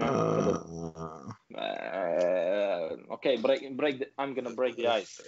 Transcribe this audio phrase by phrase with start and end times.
[0.00, 5.20] Uh, Uh, ok, break, break the, I'm gonna break the ice.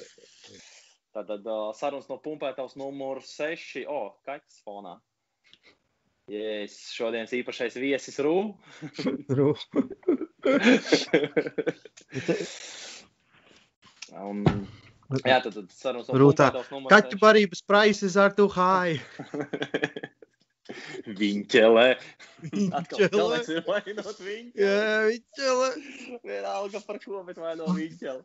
[1.14, 3.84] Tātad uh, sarunas no pumpētavas numur 6.
[3.84, 4.96] O, oh, kaķis fonā.
[6.32, 8.56] Yes, šodienas īpašais viesis Rū.
[9.36, 9.52] Ru.
[14.24, 14.42] Un,
[15.20, 16.48] jā, tad, tad sarunas no Rūtā.
[16.48, 18.96] pumpētavas numur Kaķu barības prices are too high.
[21.20, 21.86] Viņķelē.
[22.52, 23.38] Viņķelē.
[23.68, 24.50] vainot viņu.
[24.58, 25.68] Jā, viņķele.
[26.24, 28.22] Vienalga par ko, bet vai no viņķela.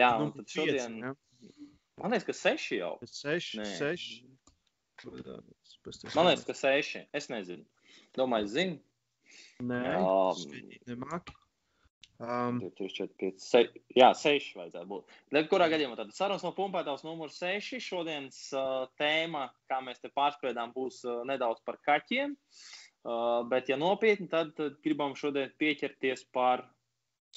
[0.00, 1.00] jā, un tad šodien,
[1.98, 2.94] man liekas, ka seši jau.
[3.06, 3.70] Seši, Nē.
[3.78, 4.20] seši.
[6.14, 7.06] Man liekas, ka seši.
[7.14, 7.64] Es nezinu.
[8.18, 8.78] Domāju, zinu.
[9.68, 10.00] Nē, Jā.
[10.38, 11.30] skaitīt nemāk.
[12.18, 13.76] Um, 2, 3, 4, 5, 6.
[13.94, 15.12] Jā, 6 vajadzētu būt.
[15.46, 17.78] Kurā gadījumā tad sarunas no pumpētājs numur 6.
[17.78, 22.34] Šodienas uh, tēma, kā mēs te pārspriedām, būs uh, nedaudz par kaķiem.
[23.06, 26.66] Uh, bet, ja nopietni, tad, tad gribam šodien pieķerties par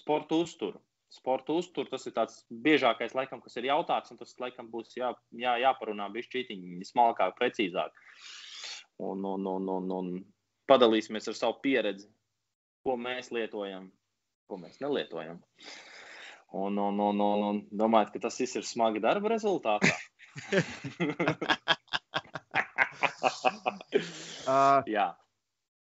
[0.01, 0.81] sporta uzturu.
[1.13, 5.13] Sporta uzturu tas ir tāds biežākais, laikam, kas ir jautāts, un tas, laikam, būs jā,
[5.37, 7.93] jā, jāparunā bišķītiņi smalkāk, precīzāk.
[8.97, 10.13] Un, un, un, un, un
[10.71, 12.09] padalīsimies ar savu pieredzi,
[12.81, 13.91] ko mēs lietojam
[14.51, 15.39] ko mēs nelietojam.
[16.51, 19.95] Un, un, un, un, un domājat, ka tas viss ir smagi darba rezultātā?
[24.51, 25.05] uh, Jā,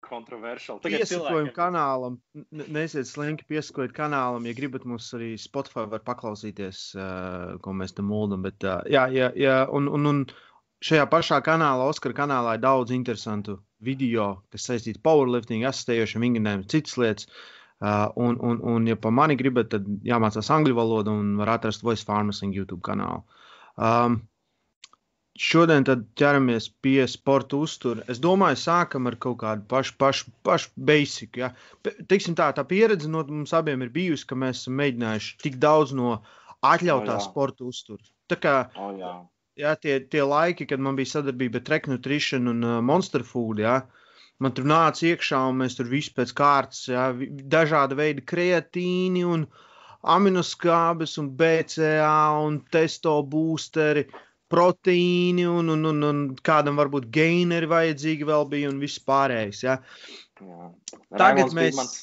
[0.08, 0.80] kontroversiāli.
[0.88, 7.60] Piesakojam kanālam, N- nesiet slinki, piesakojiet kanālam, ja gribat mums arī Spotify var paklausīties, uh,
[7.64, 8.48] ko mēs tam mūldam.
[8.48, 10.24] Bet, uh, jā, jā, jā, un, un, un
[10.84, 16.72] šajā pašā kanālā, Oskara kanālā, ir daudz interesantu video, kas saistīti ar powerlifting, asistējošiem vingrinājumiem,
[16.72, 17.28] citas lietas.
[17.28, 21.84] Uh, un, un, un, ja pa mani gribat, tad jāmācās angļu valoda un var atrast
[21.84, 23.24] Voice Pharmacy YouTube kanālu.
[23.76, 24.22] Um,
[25.40, 28.06] šodien tad ķeramies pie sporta uztura.
[28.12, 31.42] Es domāju, sākam ar kaut kādu pašu, pašu, pašu basic.
[31.42, 31.52] Ja.
[31.84, 35.96] Teiksim tā, tā pieredze no mums abiem ir bijusi, ka mēs esam mēģinājuši tik daudz
[35.98, 36.20] no
[36.64, 37.26] atļautā O, jā.
[37.26, 38.04] sporta uztura.
[38.30, 39.14] Tā kā O, jā.
[39.66, 43.64] jā, tie, tie laiki, kad man bija sadarbība ar Trek Nutrition un uh, Monster Food,
[43.66, 43.82] jā,
[44.42, 47.10] man tur nāca iekšā un mēs tur visi pēc kārtas, jā,
[47.54, 49.46] dažāda veida kreatīni un
[50.04, 54.08] aminoskābes un BCA un testo boosteri,
[54.54, 59.78] proteīni un, un, un, un kādam varbūt gaineri vajadzīgi vēl bija un viss pārējais, jā.
[60.42, 60.72] jā.
[61.16, 61.96] Tagad Raimonds mēs- mans,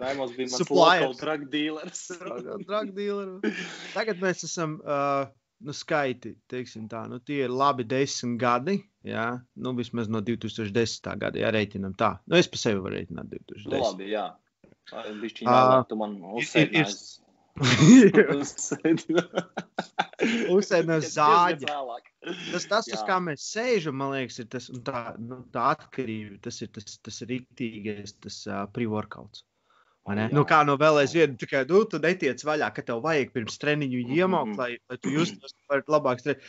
[0.00, 2.02] Raimons bija mans local drug dealers.
[2.68, 3.54] Drug dealeri.
[3.94, 5.24] Tagad mēs esam uh,
[5.66, 8.76] nu, skaiti, teiksim tā, nu, tie ir labi desmit gadi.
[9.06, 11.08] Jā, nu, vismaz no 2010.
[11.22, 12.18] gada, ja reiķinam tā.
[12.28, 13.80] Nu, es pa sevi varu reiķināt Nu, 2010.
[13.80, 14.26] labi, jā.
[14.90, 17.18] Bišķiņ Ā, vēlāk tu man ir- uzsēdināji.
[20.54, 21.66] Uzsēd no zāģa.
[21.66, 22.10] Vēlāk.
[22.24, 23.04] Tas, tas, tas Jā.
[23.08, 26.38] kā mēs sēžam, man liekas, ir tas, tā, nu, tā atkarība.
[26.44, 29.44] Tas ir tas, tas rītīgais, tas uh, pre-workouts.
[30.32, 33.60] Nu, kā no vēl aizvien, tā kā nu, tu netiec vaļā, ka tev vajag pirms
[33.62, 34.58] treniņu iemaukt, mhm.
[34.58, 35.54] lai, lai tu justos
[35.92, 36.46] labāk strādāt.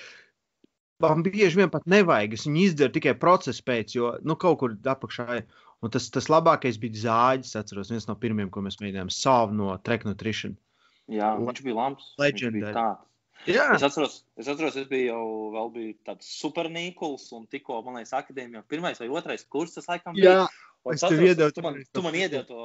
[1.03, 2.38] Man bieži vien pat nevajag.
[2.38, 5.44] Es viņu izdaru tikai procesa pēc, jo nu, kaut kur apakšā.
[5.81, 7.53] Un tas, tas labākais bija zāģis.
[7.53, 10.57] Es atceros, viens no pirmajiem, ko mēs mēģinājām sākt no Trek Nutrition.
[11.12, 12.12] Jā, viņš bija labs.
[12.22, 12.75] Legendary.
[12.78, 13.07] Tāds.
[13.50, 18.13] Jā, Es atceros, es atceros, es biju jau biju tāds supernīkuls, un tikko, man liekas,
[18.19, 20.35] akadēmijā pirmais vai otrais kurs, tas laikam bija.
[20.44, 20.44] jā
[20.81, 22.62] Un es tev iedevu tu man, tu man iedēvi to,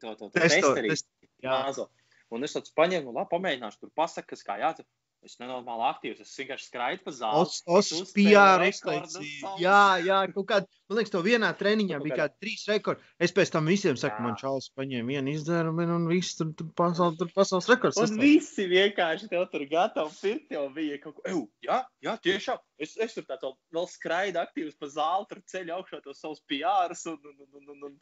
[0.00, 1.08] to, to, to testo, testerī, test,
[1.42, 1.56] jā.
[1.66, 1.88] mazo.
[2.34, 4.86] Un es tāds paņēmu, labi, pamēģināšu, tur pasakas, kā jāatcer.
[5.24, 7.44] Es nenormāli aktīvs, es vienkārši skraidu pa zāli.
[7.46, 9.38] Os, os, uzspēlēju PR rekordus uztaisīja.
[9.40, 9.62] savus.
[9.62, 13.08] Jā, jā, kaut kādā, man liekas, to vienā treniņā bija kādi trīs rekordi.
[13.24, 14.26] Es pēc tam visiem saku, Jā.
[14.26, 18.02] man čalis paņēma vienu izdzērumu, un viss tur, tur pasaules, tur pasaules rekords.
[18.02, 18.26] Un sastāv.
[18.26, 21.26] visi vienkārši tev tur gatavi pirkt, jau bija kaut ko.
[21.32, 22.60] Eju, jā, jā, tiešām.
[22.84, 26.44] Es, es tur tāds vēl, vēl skraidu aktīvs pa zāli, tur ceļu augšā tos savus
[26.44, 27.08] PRs.
[27.14, 27.98] Un, un, un, un, un.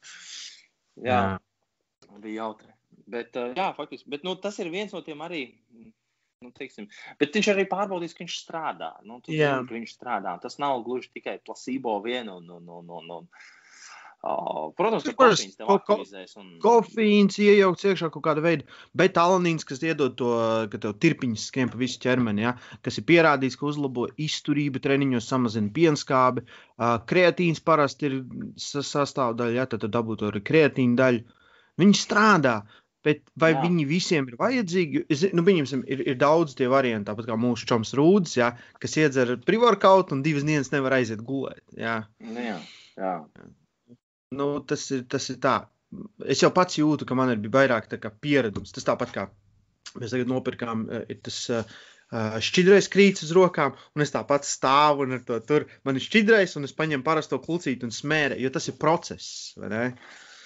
[1.06, 1.24] Jā,
[2.18, 2.74] bija jautri.
[3.12, 4.10] Bet, jā, faktiski.
[4.10, 5.46] Bet, nu, tas ir viens no tiem arī.
[6.42, 8.92] Nu, teiksim, bet viņš arī pārbaudīs, ka viņš strādā.
[9.06, 9.56] Nu, tu Jā.
[9.56, 10.36] zini, ka viņš strādā.
[10.42, 12.30] Tas nav gluži tikai placebo vien.
[12.32, 13.28] Un, un, un, un, un.
[14.22, 16.36] Uh, protams, ka kofīns tev aktivizēs.
[16.38, 16.50] Un...
[16.62, 20.28] Kofīns iejaukts iekšā kaut kāda veida, bet alanīns, kas iedod to,
[20.70, 22.52] ka tev tirpiņas skrien pa visu ķermeni, ja,
[22.86, 26.46] kas ir pierādīts, ka uzlabo izturību treniņos, samazina pienskābi.
[26.46, 28.16] Uh, kreatīns parasti ir
[28.62, 31.26] sa- sastāvdaļa, ja, tad tu dabū to arī kreatīnu daļu.
[31.82, 32.60] Viņi strādā.
[33.06, 33.56] Bet vai Jā.
[33.56, 33.62] Jā.
[33.66, 35.04] viņi visiem ir vajadzīgi?
[35.10, 38.52] Es, nu, viņiem ir, ir daudz tie varianti, tāpat kā mūsu čoms Rūdas, ja,
[38.82, 41.64] kas iedzer privorkautu un divas dienas nevar aiziet gulēt.
[41.78, 42.02] Ja.
[42.22, 42.58] Nu, jā,
[43.00, 43.14] jā.
[44.38, 45.56] Nu, tas, ir, tas ir tā.
[46.24, 47.90] Es jau pats jūtu, ka man ir bija vairāk
[48.22, 48.72] pieredums.
[48.72, 49.26] Tas tāpat kā
[49.98, 51.80] mēs tagad nopirkām, eh, ir tas uh,
[52.12, 55.64] Uh, šķidrais krīt uz rokām, un es tāpat stāvu un ar to tur.
[55.88, 59.54] Man ir šķidrais, un es paņemu parasto klucīti un smēru, jo tas ir process.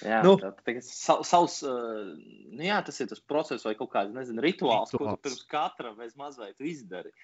[0.05, 2.11] Jā, nu, tā, tā, sa, savs, uh,
[2.53, 5.47] nu jā, tas ir tas process vai kaut kāds nezinu, rituāls, rituāls, ko tu pirms
[5.49, 7.15] katra mazliet izdari.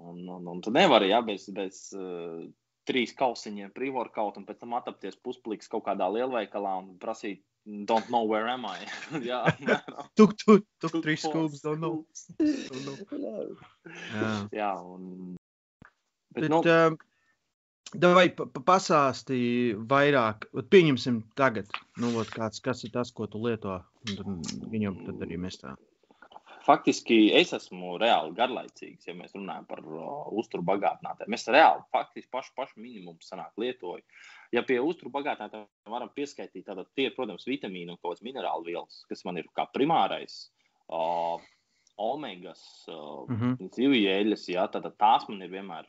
[0.00, 2.40] Un, un, un tu nevari jā, bez, bez uh,
[2.88, 8.24] trīs kausiņiem, pre-workout, un pēc tam atapties puspliks kaut kādā lielveikalā un prasīt Don't know
[8.24, 8.78] where am I.
[9.20, 9.44] Jā,
[10.16, 12.06] tuk, tuk, tuk, trīs skūpes, don't know.
[12.40, 13.58] Don't know.
[14.16, 15.36] Jā, jā un...
[16.32, 17.09] Bet, Bet, nu, uh,
[17.98, 21.66] Vai pasāstīji vairāk, pieņemsim tagad,
[21.98, 23.80] nu, ot, kāds, kas ir tas, ko tu lieto,
[24.22, 25.74] un viņam tad arī mēs tā.
[26.62, 31.34] Faktiski es esmu reāli garlaicīgs, ja mēs runājam par uh, uzturu bagātinātājiem.
[31.34, 34.04] Es reāli, faktiski pašu, pašu minimumu sanāk lietoju.
[34.54, 38.68] Ja pie uzturu bagātinātājiem varam pieskaitīt, tad tie ir, protams, vitamīnu un kaut kādas minerālu
[38.68, 40.44] vielas, kas man ir kā primārais.
[40.86, 41.40] Uh,
[42.00, 43.72] omegas, uh, mm -hmm.
[43.74, 45.88] zivju eļļas, ja, tad tās man ir vienmēr,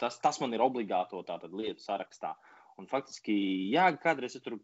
[0.00, 2.34] tas, tas man ir obligāto tātad, lietu sarakstā.
[2.80, 3.36] Un faktiski,
[3.72, 4.58] jā, kādreiz es tur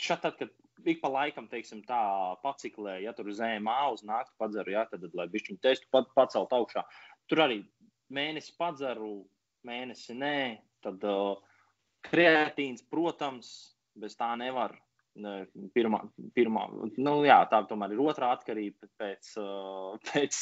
[0.00, 2.00] šat, tad, kad ik pa laikam, teiksim, tā
[2.44, 6.84] paciklē, ja tur zēmā uz nakti padzeru, ja, tad, lai bišķiņu testu pat, pacelt augšā.
[7.28, 7.60] Tur arī
[8.14, 9.26] mēnesi padzeru,
[9.68, 10.38] mēnesi nē,
[10.86, 11.36] tad uh,
[12.06, 13.48] Kreatīns, protams,
[13.98, 14.76] bez tā nevar.
[15.74, 15.98] Pirmā,
[16.36, 16.60] pirmā
[17.02, 19.32] nu, jā, tā tomēr ir otrā atkarība pēc,
[20.12, 20.36] pēc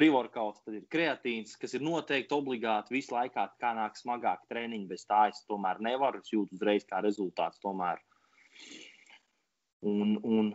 [0.00, 0.60] pre-workout.
[0.64, 4.86] Tad ir kreatīns, kas ir noteikti obligāti visu laiku, kā nāk smagāk treniņi.
[4.90, 6.22] Bez tā es tomēr nevaru.
[6.24, 7.60] Es jūtu uzreiz kā rezultāts.
[7.64, 8.00] Tomēr.
[9.86, 10.54] Un, un,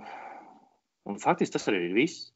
[1.05, 2.31] un faktiski tas arī ir viss.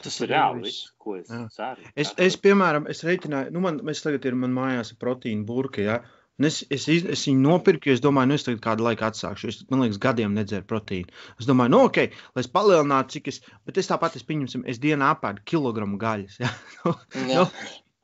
[0.00, 1.84] Tas, ir reāli ko es ceru.
[1.92, 5.98] Es, es, piemēram, es reiķināju, nu man, mēs tagad ir man mājās proteīna burka, ja,
[6.00, 9.04] uh, Un es, es, es viņu nopirku, jo es domāju, nu, es tagad kādu laiku
[9.04, 9.50] atsākšu.
[9.52, 11.12] Es, man liekas, gadiem nedzēru proteīnu.
[11.36, 11.98] Es domāju, nu, ok,
[12.32, 16.38] lai es palielinātu, cik es, bet es tāpat, es pieņemsim, es dienā apēdu kilogramu gaļas.
[16.40, 16.54] Ja?
[16.86, 16.94] nu,
[17.28, 17.44] nu,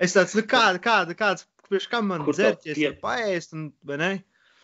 [0.05, 3.71] es tāds, nu, kāda, kāda, kāds, priekš kam man dzert, ja es varu paēst, un,
[3.88, 4.12] vai ne?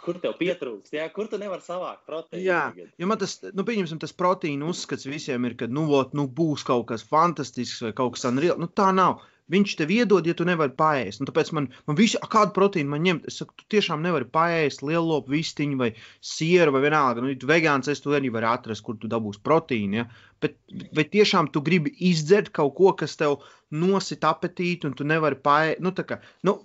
[0.03, 0.93] Kur tev pietrūkst?
[0.97, 2.43] Jā, kur tu nevari savākt proteīnu?
[2.43, 2.63] Jā,
[2.99, 6.67] jo man tas, nu, pieņemsim, tas proteīna uzskats visiem ir, ka, nu, ot, nu, būs
[6.67, 8.59] kaut kas fantastisks vai kaut kas unreal.
[8.61, 9.23] Nu, tā nav.
[9.53, 10.73] Viņš tev iedod, ja tu nevari.
[11.21, 14.85] Un tāpēc man, man visu, kādu proteīnu man ņemt, es saku, tu tiešām nevari paēst
[14.87, 15.91] lielopu vistiņu vai
[16.33, 17.25] sieru vai vienalga.
[17.25, 20.01] Nu, ja tu vegāns esi, tu arī vari atrast, kur tu dabūsi proteīnu.
[20.01, 20.07] Ja?
[20.43, 20.57] Bet
[20.97, 25.85] vai tiešām tu gribi izdzert kaut ko, kas tev nosit apetīti un tu nevari paēst?
[25.85, 26.57] Nu, kā, nu,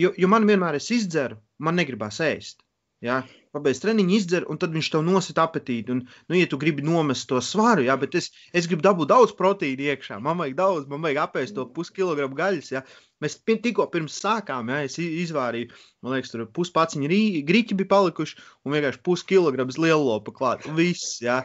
[0.00, 2.63] jo, jo man vienmēr es izdzeru, man negribas ēst.
[3.04, 3.22] Ja?
[3.54, 5.92] Pabeidz treniņu, izdzer, un tad viņš tev nosit apetīti.
[5.94, 9.34] Un, nu, ja tu gribi nomest to svaru, ja, bet es, es gribu dabūt daudz
[9.38, 12.72] proteīna iekšā, man vajag daudz, man vajag apēst to puskilogramu gaļas.
[12.74, 12.82] Ja.
[13.22, 15.70] Mēs tikko pirms sākām, ja, es izvārīju,
[16.02, 20.66] man liekas, tur puspaciņi grīķi bija palikuši, un vienkārši puskilograms lielopa klāt.
[20.74, 21.42] Viss, ja.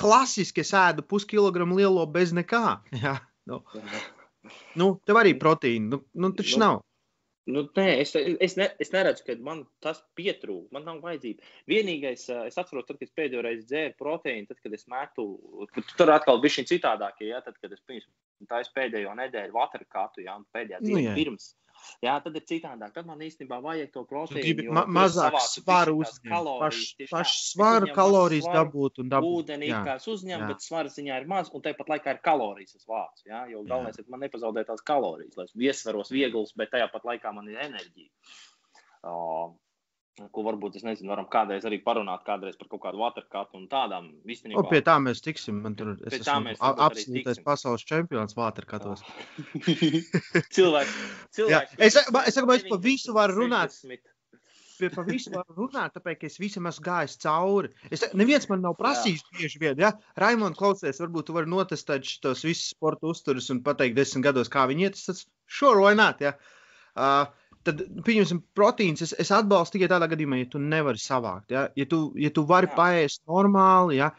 [0.00, 2.80] Klasiski es ēdu puskilogramu lielopu bez nekā.
[2.98, 3.18] Ja.
[3.44, 3.60] Nu.
[4.76, 6.82] Nu, tev arī proteīna, nu, nu taču nu, nav.
[7.44, 10.70] Nu, nē, es, es, ne, es neredzu, ka man tas pietrūkst.
[10.72, 11.44] Man nav vajadzība.
[11.68, 15.26] Vienīgais, es atceros, tad, kad es pēdējo reizi dzēru proteīnu, tad, kad es metu,
[15.98, 18.08] tur atkal bija šī citādāk, ja tad, kad es pirms
[18.48, 21.52] tā es pēdējo nedēļu vakarā katu, ja pēdējā nu, diena pirms.
[22.04, 22.92] Jā, tad ir citādāk.
[22.94, 24.68] Tad man īstenībā vajag to proteīnu.
[24.76, 26.50] Ma mazāk svaru uzņemt.
[26.62, 29.40] Pašu paš svaru kalorijas dabūt un dabūt.
[29.44, 30.50] Ūdenī kā es uzņemu, jā.
[30.52, 33.26] bet svara ziņā ir maz un tāpat laikā ir kalorijas es vācu.
[33.30, 33.44] Jā?
[33.52, 34.04] Jo galvenais jā.
[34.04, 37.60] ir man nepazaudēt tās kalorijas, lai es viesvaros viegls, bet tajā pat laikā man ir
[37.66, 38.10] enerģija.
[39.04, 39.52] Uh,
[40.14, 44.08] ko varbūt es nezinu, varam kādreiz arī parunāt kādreiz par kaut kādu waterkatu un tādām
[44.30, 44.62] īstenībā.
[44.62, 45.58] O, pie tā mēs tiksim.
[45.64, 49.02] Man tur es esmu absolūtais pasaules čempions waterkatos.
[50.56, 50.96] cilvēks,
[51.34, 51.78] cilvēks.
[51.78, 53.74] es, es saku, es pa visu varu runāt.
[54.74, 57.70] Pie pa visu varu runāt, tāpēc, ka es visam esmu gājis cauri.
[57.94, 59.92] Es, neviens man nav prasījis bieži vien, ja?
[60.18, 64.66] Raimond, klausies, varbūt tu vari notestēt šitos visus sporta uzturus un pateikt desmit gados, kā
[64.70, 64.98] viņi iet.
[64.98, 66.34] Tas sure, why not, ja?
[66.94, 67.26] Uh,
[67.66, 71.54] tad, pieņemsim, proteīns es, es atbalstu tikai tādā gadījumā, ja tu nevari savākt.
[71.54, 72.76] Ja, ja, tu, ja tu vari Jā.
[72.78, 74.12] paēst normāli, ja,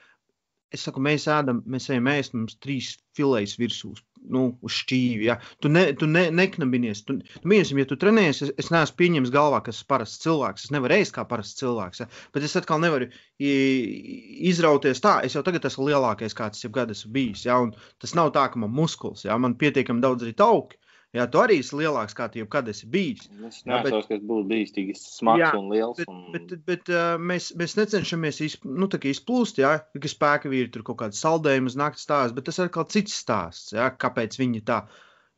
[0.76, 3.94] es saku, mēs ēdam, mēs ejam ēst, mums trīs filējas virsū,
[4.32, 5.28] nu, uz šķīvi.
[5.28, 5.38] Ja.
[5.64, 7.04] Tu, ne, tu ne, neknabinies.
[7.08, 10.68] Tu, tu pieņemsim, ja tu trenējies, es, es neesmu pieņēmis galvā, ka esmu parasts cilvēks.
[10.68, 12.02] Es nevaru ēst kā parasts cilvēks.
[12.04, 12.10] Ja.
[12.36, 13.10] Bet es atkal nevaru
[13.40, 15.20] izrauties tā.
[15.28, 17.46] Es jau tagad esmu lielākais, kāds jebkad esmu bijis.
[17.48, 17.60] Ja,
[18.02, 20.82] tas nav tā, ka man muskulis, ja, man pietiekami daudz arī tauki.
[21.16, 23.30] Jā, tu arī esi lielāks, kā tu jebkad esi bijis.
[23.48, 26.02] Es nezinu, kas būtu bijis tik smags jā, un liels.
[26.02, 26.22] Bet, un...
[26.34, 30.84] bet, bet, bet uh, mēs, mēs necenšamies izp, nu, izplūst, ja ka spēka vīri tur
[30.88, 33.72] kaut kāda saldējuma uz naktas stāsts, bet tas ir kaut cits stāsts.
[33.78, 34.84] Ja, kāpēc viņi tā?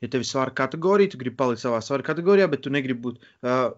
[0.02, 3.22] Ja tev ir svara kategorija, tu gribi palikt savā svara kategorijā, bet tu negribi būt
[3.46, 3.70] uh,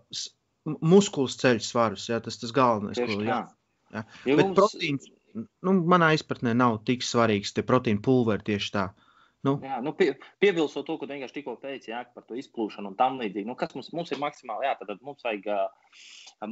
[0.68, 2.08] muskuļu ceļš svarus.
[2.12, 3.00] Ja, tas tas galvenais.
[3.00, 3.44] Ko, ja,
[3.92, 4.04] ja.
[4.24, 4.56] Bet mums...
[4.58, 7.54] proteīns, nu, manā izpratnē, nav tik svarīgs.
[7.56, 8.90] Tie proteīna pulveri tieši tā.
[9.48, 9.54] Nu.
[9.64, 10.12] Jā, nu, pie,
[10.44, 13.48] piebilstot to, ko vienkārši tikko teici, jā, par to izplūšanu un tam līdzīgi.
[13.48, 16.02] Nu, kas mums, mums ir maksimāli, jā, tad mums vajag uh,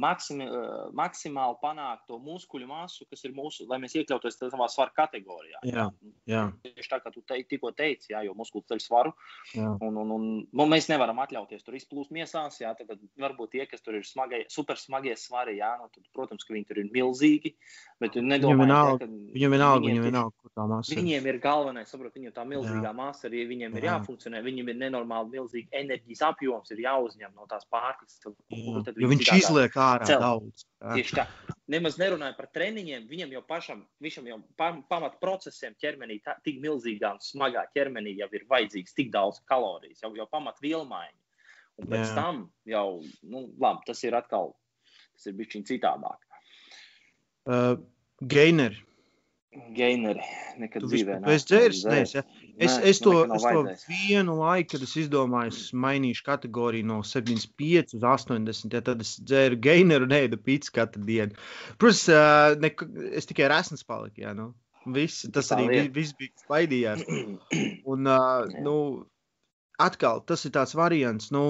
[0.00, 4.96] maksimi, uh, maksimāli panākt to muskuļu masu, kas ir mūsu, lai mēs iekļautos savā svaru
[4.96, 5.60] kategorijā.
[5.68, 5.84] Jā,
[6.32, 6.46] jā.
[6.64, 9.12] Tieši tā kā tu te, tikko teici, jā, jo muskuļi ceļ svaru.
[9.52, 9.74] Jā.
[9.84, 12.56] Un, un, un, un nu, mēs nevaram atļauties tur izplūst miesās.
[12.62, 16.08] Jā, tad, tad varbūt tie, kas tur ir smagie, super smagie svari, jā, nu, tad,
[16.16, 17.52] protams, ka viņi tur ir milzīgi.
[18.00, 21.02] Bet nedomāju, viņam vienalga, viņam vienalga, viņam vienalga, kur tā masa ir.
[21.02, 25.32] Viņiem ir galvenais, saprot, viņiem tā milzīgā masa, arī viņiem ir jāfunkcionē, viņiem ir nenormāli
[25.36, 28.18] milzīgi enerģijas apjoms, ir jāuzņem no tās pārtikas.
[28.96, 30.20] Jo viņš izliek ārā cel.
[30.22, 30.64] daudz.
[30.78, 30.94] Jā.
[30.94, 31.26] Tieši tā.
[31.68, 33.08] Nemaz nerunāju par treniņiem.
[33.10, 34.38] Viņam jau pašam, viņam jau
[34.88, 40.02] pamat procesiem ķermenī, tā, tik milzīgā un smagā ķermenī jau ir vajadzīgs tik daudz kalorijas,
[40.04, 41.18] jau, jau pamat vielmaiņa.
[41.78, 42.14] Un pēc Jā.
[42.16, 44.54] tam jau, nu, labi, tas ir atkal,
[45.14, 46.24] tas ir bijis citādāk.
[47.48, 47.78] Uh,
[48.20, 48.82] Gaineri.
[49.76, 50.22] Gaineri.
[50.60, 51.18] Nekad dzīvē.
[51.24, 51.80] Tu esi dzēris?
[51.88, 52.22] Nē, ja?
[52.58, 56.98] Es, Nē, es, to, es to vienu laiku, kad es izdomāju, es mainīšu kategoriju no
[57.06, 58.76] 75 uz 80.
[58.76, 61.38] Ja, tad es dzēru gaineru un ēdu pīci katru dienu.
[61.80, 62.04] Protams,
[62.60, 62.72] ne,
[63.16, 64.26] es tikai resns paliku.
[64.26, 64.50] Ja, nu.
[64.94, 65.94] Viss, tas arī lieta.
[65.96, 67.06] viss bija spaidījās.
[67.92, 68.76] Un, uh, nu,
[69.80, 71.44] atkal, tas ir tāds variants, nu,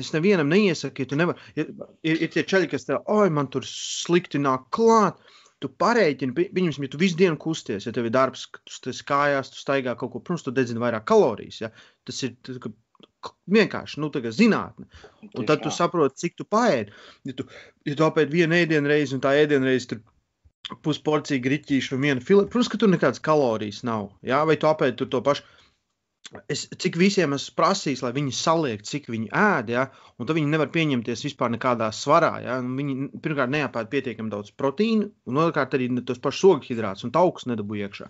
[0.00, 1.40] es nevienam neiesaku, ja tu nevari.
[1.56, 1.72] Ir,
[2.06, 5.20] ir, ir tie ceļi, kas tev, oi, man tur slikti nāk klāt.
[5.60, 8.46] Tu pareiķini, viņus, ja tu visu dienu kusties, ja tev ir darbs,
[8.80, 11.58] tu kājās, tu staigā kaut ko, protams, tu dedzini vairāk kalorijas.
[11.60, 11.68] Ja?
[12.08, 12.56] Tas ir tas,
[13.52, 14.88] vienkārši nu, zinātne.
[15.34, 16.94] Un tad tu saproti, cik tu paēdi.
[17.28, 17.46] Ja tu,
[17.84, 20.00] ja tu apēdi vienu ēdienu reizi, un tā ēdienu reizi tur
[20.84, 24.10] pusporcija grīķīšu vai viena fileta, protams, ka tur nekādas kalorijas nav.
[24.24, 24.42] Ja?
[24.48, 25.44] Vai tu apēdi to pašu
[26.46, 30.52] Es, cik visiem esmu prasījis, lai viņi saliek, cik viņi ēd, ja, un tad viņi
[30.52, 32.36] nevar pieņemties vispār nekādā svarā.
[32.44, 37.48] Ja, viņi pirmkārt neapēd pietiekami daudz proteīnu, un otrkārt arī tos pašus ogļhidrātus un taukus
[37.50, 38.06] nedabū iekšā.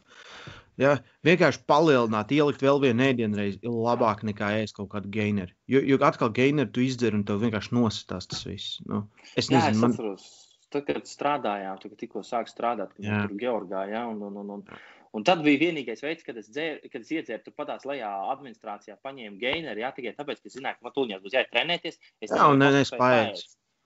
[0.80, 0.92] Ja,
[1.24, 5.56] vienkārši palielināt, ielikt vēl vienu ēdienreizi ir labāk nekā ēst kaut kādu gaineru.
[5.68, 8.78] Jo, jo atkal gaineru tu izdzer un tev vienkārši nositās tas viss.
[8.88, 9.96] Nu, es nezinu, Jā, es man...
[9.96, 10.30] atceros,
[10.72, 14.80] tad, kad strādājām, tu tikko sāk strādāt, kad tur Georgā, ja, un, un, un, un
[15.16, 18.94] Un tad bija vienīgais veids, kad es, dzēr, kad es iedzēru tur patās lejā administrācijā,
[19.02, 21.98] paņēmu gaineru, jā, tikai tāpēc, ka zināju, ka man tūlīt būs jāiet trenēties.
[22.22, 23.40] Es jā, un nespēju.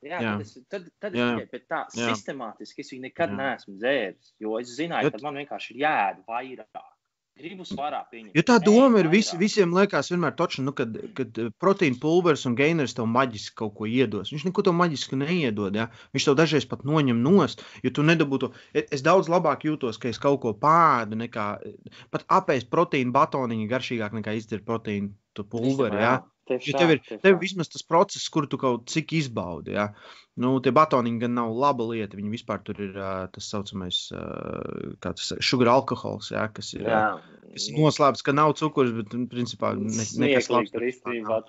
[0.05, 0.35] Jā, jā.
[0.35, 1.31] Tad, es, tad, tad jā.
[1.31, 2.11] es tikai tā jā.
[2.11, 3.39] sistemātiski es viņu nekad jā.
[3.41, 6.91] neesmu dzēris, jo es zināju, ka man vienkārši ir jāēd vairāk.
[7.35, 8.37] Gribu svarā pieņemt.
[8.39, 12.45] Jo tā doma ir, vis, visiem liekas, vienmēr toča, nu, kad, kad eh, proteīna pulveris
[12.47, 14.31] un gainers tev maģiski kaut ko iedos.
[14.31, 15.75] Viņš neko to maģiski neiedod.
[15.75, 15.89] Ja?
[16.15, 18.53] Viņš tev dažreiz pat noņem nost, jo tu nedabūtu.
[18.85, 21.49] Es daudz labāk jūtos, ka es kaut ko pādu, nekā
[22.15, 25.11] pat apēst proteīna batoniņu garšīgāk nekā izdzert proteīna
[25.51, 25.99] pulveri.
[26.07, 26.15] Ja?
[26.45, 29.73] Tieši ja tev ir, tā, tev vismaz tas process, kuru tu kaut cik izbaudi.
[29.79, 29.87] Ja?
[30.41, 32.19] Nu, tie batoniņi gan nav laba lieta.
[32.19, 32.99] Viņi vispār tur ir
[33.33, 34.01] tas saucamais
[35.41, 36.45] sugar alkohols, ja?
[36.53, 37.03] kas ir, jā.
[37.55, 40.75] kas ir noslēpts, ka nav cukurs, bet principā ne, nekas labs.
[40.75, 41.41] Tur īstenībā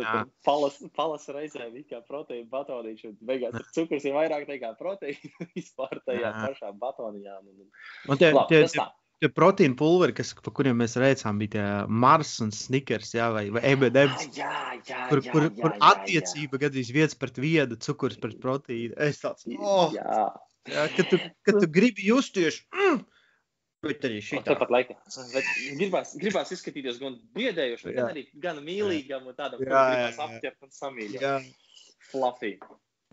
[0.47, 5.99] palas, palas reizē bija kā proteīna batoniņš, un beigās cukurs ir vairāk nekā proteīna vispār
[6.07, 7.41] tajā pašā batoniņā.
[7.41, 7.73] Un, un,
[8.13, 8.87] un tie, labi, tie, tie,
[9.23, 11.65] Tie proteīna pulveri, kas, par kuriem mēs redzējām, bija tie
[12.03, 14.25] Mars un Snickers, jā, vai, vai EBDs.
[14.35, 14.49] Jā,
[14.83, 18.97] jā, kur, kur, jā, jā, kur attiecība gadījis viens pret vienu, cukurs pret proteīnu.
[19.07, 20.25] Es tāds, oh, jā.
[20.65, 23.01] Jā, kad, tu, kad tu gribi justies, mm,
[23.85, 24.51] bet arī šī tā.
[24.51, 24.95] Tāpat laikā.
[25.31, 30.65] Bet gribās, gribās izskatīties gan biedējoši, gan arī gan mīlīgam un tādam, kā gribās apķert
[30.65, 31.51] un samīļot.
[32.09, 32.55] Fluffy.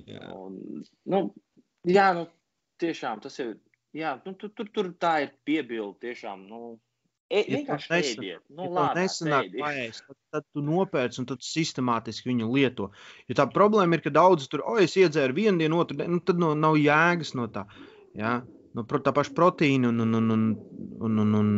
[0.09, 0.32] Jā.
[0.35, 0.82] Un,
[1.12, 1.21] nu,
[1.88, 2.25] jā, nu,
[2.82, 3.54] tiešām tas ir
[3.96, 6.46] Jā, nu, tur, tur, tur tā ir piebilde tiešām.
[6.49, 6.78] Nu,
[7.28, 8.40] e, vienkārši ja ēdiet.
[8.49, 12.88] Nu, ja labi, nesanāk paēst, tad, tad tu nopērci un tad sistemātiski viņu lieto.
[13.28, 16.25] Jo tā problēma ir, ka daudz tur, o, es iedzēru vienu dienu, otru dienu, nu,
[16.25, 17.66] tad no, nav jēgas no tā.
[18.16, 18.38] Ja?
[18.72, 20.46] No tā paša proteīna un, un, un, un,
[21.04, 21.50] un, un, un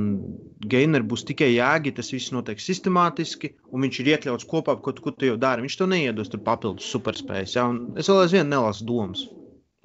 [0.67, 5.15] gaineri būs tikai jēga, tas viss notiek sistemātiski, un viņš ir iekļauts kopā, ko, ko
[5.15, 5.63] tu jau dari.
[5.63, 7.55] Viņš to neiedos tur papildus superspējas.
[7.61, 7.69] Ja?
[7.71, 9.23] Un es vēl aizvien nelasu domas.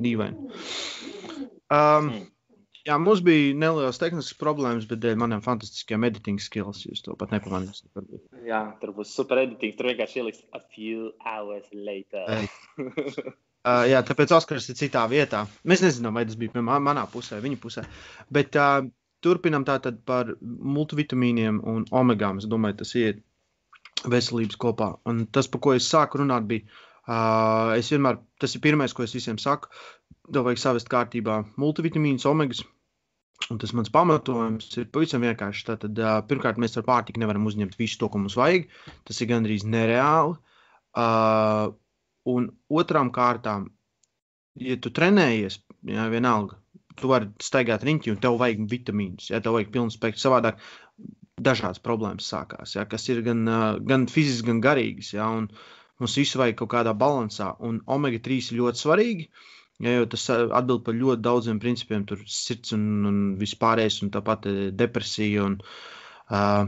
[0.01, 0.49] Dīvaini.
[1.69, 2.27] Um, hmm.
[2.89, 7.36] Jā, mums bija nelielas tehniskas problēmas, bet dēļ maniem fantastiskiem editing skills jūs to pat
[7.36, 7.91] nepamanīsiet.
[8.48, 9.75] Jā, tur būs super editing.
[9.77, 12.48] Tur vienkārši ieliks a few hours later.
[12.79, 15.43] uh, jā, tāpēc Oskars ir citā vietā.
[15.69, 17.86] Mēs nezinām, vai tas bija manā pusē, viņa pusē.
[18.34, 18.81] Bet uh,
[19.22, 22.41] turpinam tātad par multivitamīniem un omegām.
[22.41, 23.22] Es domāju, tas ir
[24.10, 24.96] veselības kopā.
[25.05, 26.65] Un tas, par ko es sāku runāt, bija.
[27.10, 29.69] Uh, es vienmēr, tas ir pirmais, ko es visiem saku
[30.34, 32.62] tev vajag savest kārtībā multivitamīnus, omegas.
[33.50, 35.65] Un tas mans pamatojums ir pavisam vienkārši.
[35.72, 38.67] Tātad, uh, pirmkārt, mēs ar pārtiku nevaram uzņemt visu to, ko mums vajag.
[39.08, 40.36] Tas ir gandrīz nereāli.
[41.00, 41.72] Uh,
[42.29, 42.50] un
[42.81, 43.69] otrām kārtām,
[44.60, 46.60] ja tu trenējies, jā, vienalga,
[47.00, 49.31] tu vari staigāt riņķi un tev vajag vitamīnus.
[49.31, 50.60] Ja tev vajag pilnu spektru savādāk,
[51.39, 53.46] dažādas problēmas sākās, ja, kas ir gan,
[53.88, 55.13] gan fiziskas, gan garīgas.
[55.15, 55.29] Ja,
[56.00, 59.29] mums visu vajag kaut kādā balansā, un omega 3 ir ļoti svarīgi.
[59.79, 64.48] Ja, jo tas atbild par ļoti daudziem principiem, tur sirds un, un vispārējais, un tāpat
[64.75, 65.45] depresija.
[65.48, 65.55] Un,
[66.36, 66.67] uh,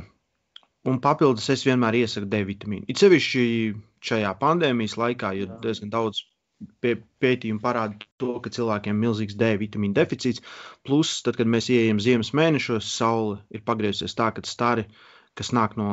[0.88, 2.88] un papildus es vienmēr iesaku D vitamīnu.
[2.88, 3.44] It sevišķi
[4.08, 6.24] šajā pandēmijas laikā, jo diezgan daudz
[6.82, 10.44] pie, pētījumu parāda to, ka cilvēkiem ir milzīgs D vitamīna deficīts.
[10.88, 14.88] Plus, tad, kad mēs ieejam ziemas mēnešos, saule ir pagriezusies tā, ka stari,
[15.38, 15.90] kas nāk no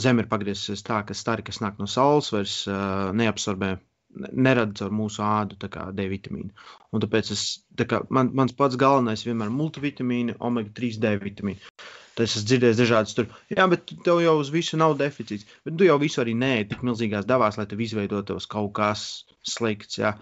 [0.00, 3.76] zemes, ir pagriezusies tā, ka stari, kas nāk no saules, vairs uh, neabsorbē.
[4.14, 6.52] Nerada caur mūsu ādu D vitamīnu.
[6.94, 7.44] Un tāpēc es,
[7.74, 11.74] tā kā, man, mans pats galvenais vienmēr ir multivitamīna, omega 3 D vitamīna.
[12.14, 13.30] Tas esmu dzirdējis dažādas tur.
[13.50, 15.48] Jā, bet tev jau uz visu nav deficīts.
[15.66, 19.06] Bet tu jau visu arī nē, tik milzīgās devās, lai tev izveidotos kaut kas
[19.54, 19.98] slikts.
[19.98, 20.14] Jā.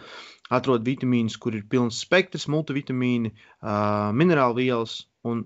[0.53, 5.45] Atrod vitamīnus, kur ir pilns spektrs, multivitamīni, uh, minerālu vielas un,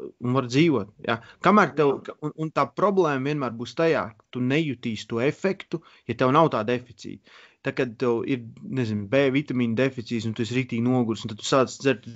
[0.00, 0.96] un var dzīvot.
[1.08, 1.18] Jā.
[1.44, 1.92] Kamēr tev,
[2.24, 6.48] un, un tā problēma vienmēr būs tajā, ka tu nejutīsi to efektu, ja tev nav
[6.56, 7.36] tā deficīta.
[7.60, 11.44] Tad, kad tev ir nezinu, B vitamīna deficīts un tu esi rītīgi noguris, un tu
[11.44, 12.06] sāc dzert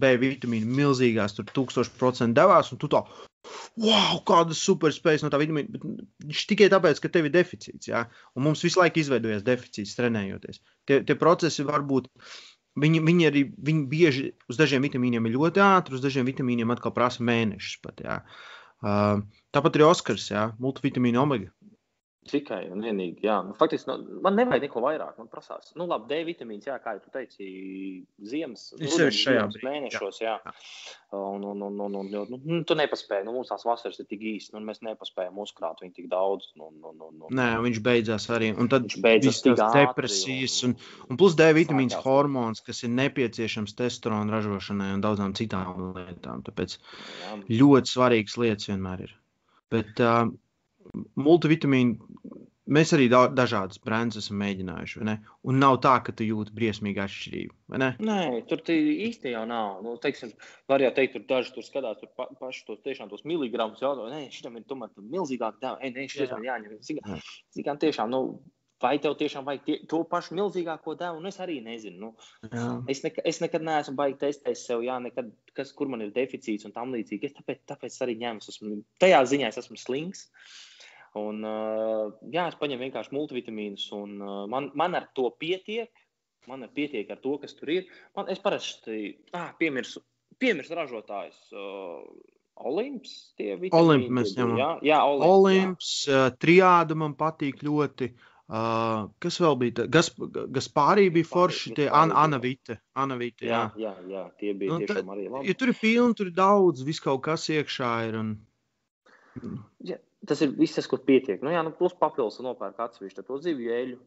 [0.00, 3.02] B vitamīnu milzīgās, tur tūkstoši procentu devās, un tu tā,
[3.82, 5.68] wow, kāda superspējas no tā vitamīna.
[5.74, 5.84] Bet
[6.24, 10.62] viņš tikai tāpēc, ka tev ir deficīts, jā, un mums visu laiku izveidojas deficīts trenējoties.
[10.88, 12.08] Tie, tie procesi var būt.
[12.80, 16.92] Viņi, viņi arī viņi bieži uz dažiem vitamīniem ir ļoti ātri, uz dažiem vitamīniem atkal
[16.96, 17.78] prasa mēnešus.
[17.84, 18.18] Pat, jā.
[18.84, 19.22] uh,
[19.56, 21.52] tāpat arī Oskars, jā, multivitamīna omega.
[22.26, 23.36] Tikai un vienīgi, jā.
[23.46, 25.18] Nu, faktiski nu, man nevajag neko vairāk.
[25.20, 27.46] Man prasās, nu, labi, D vitamīns, jā, kā jau teici,
[28.26, 30.36] ziemas, rudens, ziemas mēnešos, jā.
[30.42, 30.54] jā.
[31.16, 34.24] Un, un, un, un, un, un, nu, tu nepaspēji, nu, mums tās vasaras ir tik
[34.32, 36.48] īstas, nu, mēs nepaspējam uzkrāt viņu tik daudz.
[36.58, 37.30] Nu, nu, nu, nu.
[37.36, 38.50] Nē, viņš beidzās arī.
[38.56, 40.74] Un tad beidzās tik depresijas, un,
[41.06, 42.08] un, plus D vitamīns sākās.
[42.08, 46.42] hormons, kas ir nepieciešams testosterona ražošanai un daudzām citām lietām.
[46.46, 47.38] Tāpēc jā.
[47.62, 49.14] ļoti svarīgas lietas vienmēr ir.
[49.72, 50.28] Bet, uh,
[51.20, 55.02] multivitamīnu mēs arī da dažādas brendus esam mēģinājuši.
[55.46, 57.54] Un nav tā, ka tu jūti briesmīgu atšķirību.
[57.82, 57.92] Ne?
[58.02, 58.18] Nē,
[58.50, 59.84] tur īsti jau nav.
[59.86, 60.34] Nu, teiksim,
[60.70, 64.10] var jau teikt, tur daži tur skatās, tur pa, paši tos tiešām tos miligramus jautā,
[64.12, 66.76] nē, šitam ir tomēr milzīgāk deva, nē, šitam ir jāņem.
[67.56, 68.22] Zinām, tiešām, nu,
[68.82, 72.10] vai tev tiešām vajag tie, to pašu milzīgāko devu, un es arī nezinu.
[72.10, 72.68] Nu, jā.
[72.92, 76.68] es, neka, es nekad neesmu baigi testējis sev, jā, nekad, kas, kur man ir deficīts
[76.68, 77.30] un tam līdzīgi.
[77.30, 80.26] Es tāpēc, tāpēc arī ņēmu, esmu, tajā ziņā es esmu slings.
[80.26, 80.66] Uh,
[81.16, 81.40] Un,
[82.32, 84.18] jā, es paņemu vienkārši multivitamīnus, un
[84.52, 85.92] man, man ar to pietiek.
[86.46, 87.88] Man ir pietiek ar to, kas tur ir.
[88.14, 90.02] Man, es parasti ah, piemirsu,
[90.38, 91.40] piemirsu ražotājus.
[91.50, 92.04] Uh,
[92.56, 94.56] Olimps, tie Olimp, mēs ņemam.
[94.60, 96.22] Jā, jā, Olimps, Olimps jā.
[96.40, 98.12] Triāda man patīk ļoti.
[98.46, 99.84] Uh, kas vēl bija?
[99.90, 100.12] Gas,
[100.54, 102.78] Gaspārī bija forši, tie an, Anavite.
[102.94, 103.64] Anavite jā.
[103.74, 105.50] jā, jā, jā, tie bija nu, tiešām arī labi.
[105.50, 108.20] Ja tur ir pilni, tur ir daudz, viss kaut kas iekšā ir.
[108.22, 108.30] Un...
[109.84, 109.98] Ja,
[110.28, 111.40] tas ir viss, tas, kur pietiek.
[111.44, 113.98] Nu, jā, nu, plus papildus nopērk atsevišķu to zivju eļļu.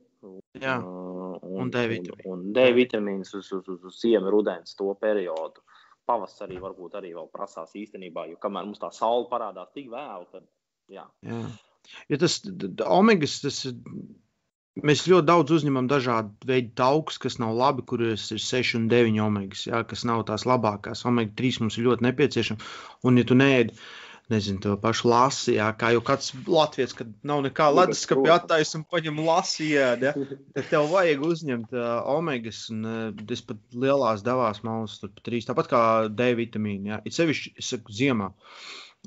[0.59, 2.23] Jā, un, un D vitamīnu.
[2.25, 5.63] Un, un D vitamīns uz, uz, uz, uz ziemu, rudens to periodu.
[6.09, 10.47] Pavasarī varbūt arī vēl prasās īstenībā, jo kamēr mums tā saule parādās tik vēlu, tad
[10.89, 11.05] jā.
[11.25, 11.43] jā.
[12.09, 12.39] Ja tas
[12.89, 13.61] omegas, tas
[14.83, 19.21] mēs ļoti daudz uzņemam dažādu veidu taukus, kas nav labi, kuras ir 6 un 9
[19.23, 21.05] omegas, jā, kas nav tās labākās.
[21.07, 22.69] Omega 3 mums ir ļoti nepieciešama.
[23.05, 27.11] Un, ja tu neēdi, uh, nezinu, to pašu lasi, jā, kā jau kāds latviečs, kad
[27.25, 30.13] nav nekā leduskapī attaisa un paņem lasi, jā, ja,
[30.55, 35.25] tad tev vajag uzņemt uh, omegas, un uh, es pat lielās devās malas, tur pat
[35.29, 35.81] trīs, tāpat kā
[36.13, 38.29] D vitamīni, jā, it sevišķi, es saku, ziemā.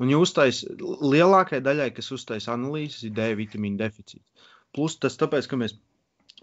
[0.01, 4.51] Un ja uztais, lielākai daļai, kas uztais analīzes, ir D vitamīna deficīts.
[4.73, 5.77] Plus tas tāpēc, ka mēs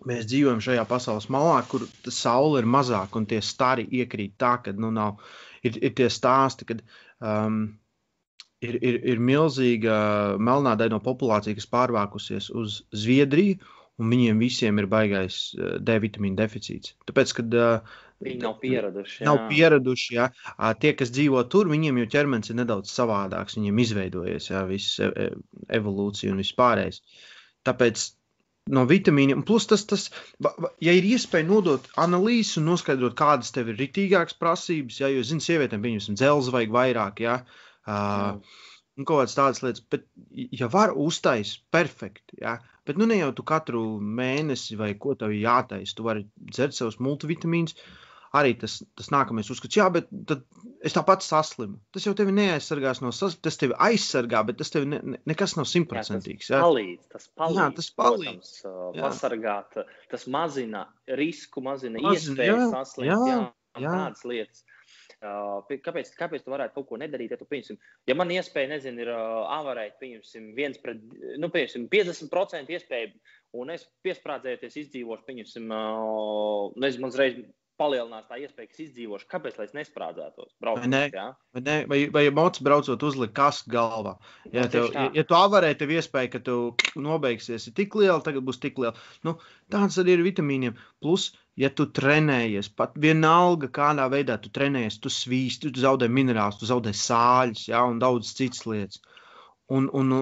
[0.07, 4.71] mēs dzīvojam šajā pasaules malā, kur saule ir mazāka un tie stari iekrīt tā, ka
[4.71, 5.19] nu, nav,
[5.65, 6.83] ir, ir tie stāsti, kad
[7.19, 7.65] um,
[8.65, 9.95] ir, ir, ir milzīga
[10.41, 13.59] melnā daļa no populācijas, kas pārvākusies uz Zviedriju,
[13.99, 16.95] un viņiem visiem ir baigais eh, D vitamīna deficīts.
[17.09, 19.25] Tāpēc, kad uh, viņi nav pieraduši, jā.
[19.27, 20.29] nav pieraduši jā.
[20.83, 25.09] tie, kas dzīvo tur, viņiem jau ķermenis ir nedaudz savādāks, viņiem izveidojies jā, viss e,
[25.09, 25.27] e
[25.79, 27.03] evolūcija un viss pārējais.
[27.67, 28.05] Tāpēc
[28.75, 29.41] no vitamīniem.
[29.47, 30.09] Plus, tas, tas,
[30.83, 35.43] ja ir iespēja nodot analīzes un noskaidrot, kādas tev ir ritīgākas prasības, ja, jo, zini,
[35.43, 40.93] sievietēm, pieņemsim, dzelzi vajag vairāk, ja, Uh, un kaut kādas tādas lietas, bet, ja var
[40.97, 42.41] uztaisīt, perfekti.
[42.43, 42.57] Ja?
[42.87, 46.99] Bet nu ne jau tu katru mēnesi vai ko tev jātaisa, tu vari dzert savus
[47.03, 47.77] multivitamīnus.
[48.37, 50.05] Arī tas, tas nākamais uzskats, jā, bet
[50.85, 51.79] es tāpat saslimu.
[51.95, 55.55] Tas jau tevi neaizsargās no saslimšanas, tas tevi aizsargā, bet tas tev ne, ne, nekas
[55.57, 56.51] nav simtprocentīgs.
[56.51, 57.57] Tas palīdz, tas palīdz.
[57.57, 58.51] Jā, tas palīdz.
[58.61, 59.79] Protams, pasargāt,
[60.13, 60.83] tas mazina
[61.17, 63.09] risku, mazina, mazina iespējas saslimt.
[63.09, 63.39] Jā, jā,
[63.81, 63.95] jā.
[63.97, 64.61] tādas lietas.
[64.61, 64.78] Uh,
[65.21, 67.33] kāpēc, kāpēc tu varētu kaut ko nedarīt?
[67.33, 71.01] Ja, tu, pieņemsim, ja man iespēja, nezinu, ir avarēt, pieņemsim, viens pret,
[71.41, 73.11] nu, pieņemsim, 50% iespēja,
[73.59, 75.73] un es piesprādzējoties izdzīvošu, pieņemsim,
[76.79, 77.41] nezinu, uzreiz
[77.79, 79.27] palielinās tā iespēja, ka izdzīvošu.
[79.31, 80.51] Kāpēc lai es nesprādzētos?
[80.61, 81.25] Braucot, vai, ne, ja?
[81.55, 84.17] vai, ne, vai, vai ja mocis braucot uzlikt kastu galvā?
[84.51, 86.57] Ja, tev, ja, ja tu avarē, tev iespēja, ka tu
[86.99, 88.95] nobeigsies, ir tik liela, tagad būs tik liela.
[89.27, 89.37] Nu,
[89.71, 90.75] tāds arī ir vitamīniem.
[91.03, 96.59] Plus, ja tu trenējies, pat vienalga, kādā veidā tu trenējies, tu svīsti, tu zaudē minerālus,
[96.61, 99.01] tu zaudē sāļus, ja, un daudz citas lietas.
[99.69, 100.21] Un, un,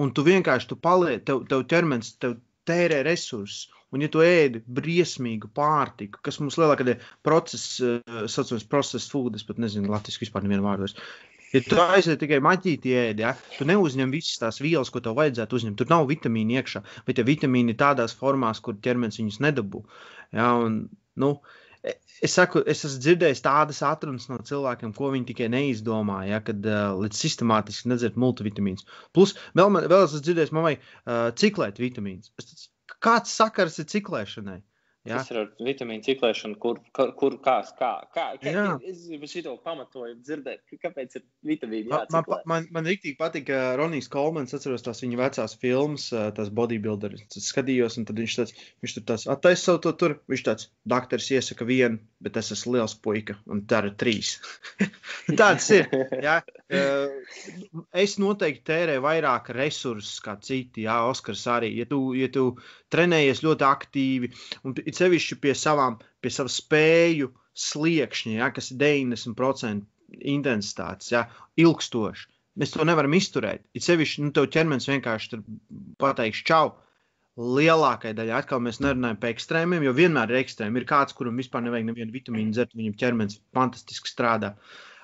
[0.00, 3.70] un tu vienkārši tu paliec, tev, tev ķermenis tev tērē resursus.
[3.94, 9.38] Un, ja tu ēdi briesmīgu pārtiku, kas mums lielākā daļa procesa, uh, saucamais process food,
[9.38, 10.90] es pat nezinu, latviešu vispār nevienu vārdu.
[11.54, 15.60] Ja tu aiziet tikai maķīti ēdi, ja, tu neuzņem visas tās vielas, ko tev vajadzētu
[15.60, 15.76] uzņemt.
[15.78, 19.84] Tur nav vitamīnu iekšā, bet ja vitamīni ir tādās formās, kur ķermenis viņus nedabū.
[20.34, 20.80] Ja, un,
[21.22, 21.30] nu,
[21.86, 26.66] es saku, es esmu dzirdējis tādas atrunas no cilvēkiem, ko viņi tikai neizdomāja, ja, kad
[26.66, 28.88] uh, līdz sistemātiski nedzert multivitamīnus.
[29.14, 32.34] Plus, vēl, man, vēl es esmu dzirdējis, vajag uh, ciklēt vitamīnus.
[32.42, 32.66] Es,
[33.04, 34.58] Kāds sakars ir ciklēšanai?
[35.04, 35.18] Ja?
[35.18, 38.52] Tas ir ar vitamīnu ciklēšanu, kur, kur, kur kā, kā, kā, kā
[38.88, 39.02] es
[39.34, 42.22] šo pamatojumu dzirdēt, kāpēc ir vitamīni jāciklē.
[42.22, 47.26] Man, man, man, man rīktīgi patika Ronijs Kolmans, atceros tās viņa vecās filmas, tās bodybuilderis.
[47.34, 51.28] Tad skatījos, un viņš tāds, viņš tur tāds attaisa savu to tur, viņš tāds, daktars
[51.36, 54.38] iesaka vienu, bet es esmu liels puika, un tā ir trīs.
[55.40, 55.88] Tāds ir,
[56.24, 56.38] ja?
[57.92, 62.54] Es noteikti tērēju vairāk resursus kā citi, jā, Oskars arī, ja tu, ja tu
[62.94, 64.30] trenējies ļoti aktīvi,
[64.64, 67.32] un it sevišķi pie savām, pie savu spēju
[67.64, 71.26] sliekšņa, ja, kas ir 90% intensitātes, ja,
[71.58, 72.30] ilgstoši.
[72.60, 73.64] Mēs to nevaram izturēt.
[73.74, 75.40] It sevišķi, nu, tev ķermenis vienkārši
[75.98, 76.76] pateiks čau.
[77.34, 80.78] Lielākajai daļai atkal mēs nerunājam par ekstrēmiem, jo vienmēr ir ekstrēmi.
[80.78, 84.52] Ir kāds, kuram vispār nevajag nevienu vitamīnu dzert, viņam ķermenis fantastiski strādā.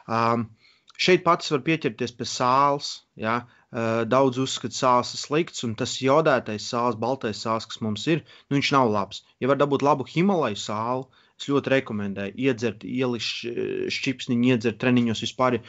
[0.06, 0.46] Um,
[0.94, 2.92] šeit pats var pieķerties pie sāls.
[3.18, 3.40] Ja?
[3.70, 8.02] Uh, daudz uzskata, ka sāls ir slikts, un tas jodētais sāls, baltais sāls, kas mums
[8.10, 9.22] ir, nu, viņš nav labs.
[9.38, 11.06] Ja var dabūt labu Himalaju sāli,
[11.38, 15.60] es ļoti rekomendēju iedzert, ielikt šķipsniņu, iedzert treniņos vispār.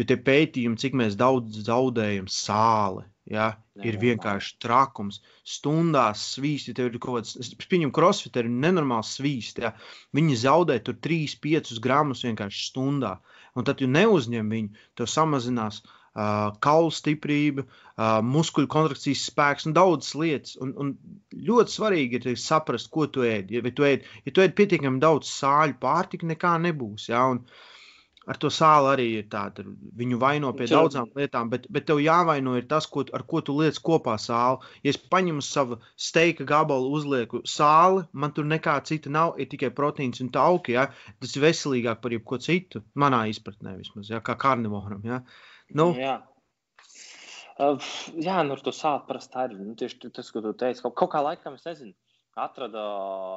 [0.00, 3.04] Jo tie pētījumi, cik mēs daudz zaudējam sāli,
[3.36, 3.52] ja,
[3.84, 5.20] ir vienkārši trakums.
[5.44, 9.68] Stundās svīsti, tev ir kaut kāds, es pieņemu, crossfit ir nenormāls svīsti.
[9.68, 9.76] Ja.
[10.16, 13.18] Viņi zaudē tur 3-5 gramus vienkārši stundā.
[13.52, 17.64] Un tad, ja neuzņem viņu, tev samazinās uh, kaulu stiprība,
[18.26, 20.56] muskuļu kontrakcijas spēks un daudzas lietas.
[20.60, 20.94] Un, un
[21.32, 23.52] ļoti svarīgi ir saprast, ko tu ēd.
[23.54, 27.08] Ja, tu ēd, ja tu ēd pietiekami daudz sāļu pārtika, nekā nebūs.
[27.12, 27.26] Ja?
[27.32, 27.44] Un,
[28.22, 29.64] Ar to sāli arī ir tāda.
[29.98, 30.84] Viņu vaino pie Čau.
[30.84, 34.62] daudzām lietām, bet, bet tev jāvaino ir tas, ko, ar ko tu liec kopā sāli.
[34.86, 39.72] Ja es paņemu savu steika gabalu, uzlieku sāli, man tur nekā cita nav, ir tikai
[39.74, 40.76] proteīns un tauki.
[40.78, 40.86] Ja?
[41.18, 44.22] Tas ir veselīgāk par jebko citu, manā izpratnē vismaz, ja?
[44.22, 45.02] kā karnivoram.
[45.02, 45.18] Ja?
[45.18, 45.92] Uh, Nu.
[45.98, 46.20] Jā.
[47.60, 49.58] Uh, jā, nu, tur tā ir.
[49.60, 51.92] Nu, tieši tas, ko tu teici, kaut, kaut kā laikam, es nezinu,
[52.38, 52.82] atrada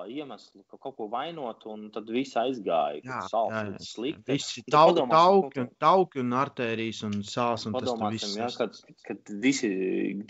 [0.07, 3.01] iemeslu, ka kaut ko vainot, un tad viss aizgāja.
[3.03, 3.81] Jā, sāls, jā, jā.
[3.83, 4.23] slikti.
[4.31, 7.67] Visi tauki, tauki, un, tauki un artērijas un sāls.
[7.67, 9.69] Un Padomāsim, jā, kad, kad visi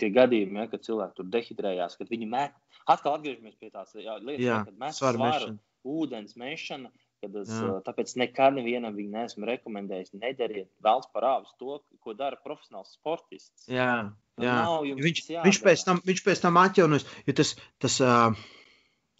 [0.00, 2.58] tie gadījumi, jā, kad cilvēki tur dehidrējās, kad viņi met,
[2.90, 6.90] atkal atgriežamies pie tās jā, lietas, jā, kad met svaru, ūdens mešana.
[7.24, 7.70] Kad es, Jā.
[7.86, 10.12] tāpēc nekad nevienam viņu neesmu rekomendējis.
[10.20, 13.64] Nedariet vēlams parādus to, ko dara profesionāls sportists.
[13.72, 14.56] Jā, jā.
[15.00, 17.06] Viņš, viņš, pēc tam, viņš pēc tam atjaunojas.
[17.38, 17.96] Tas, tas,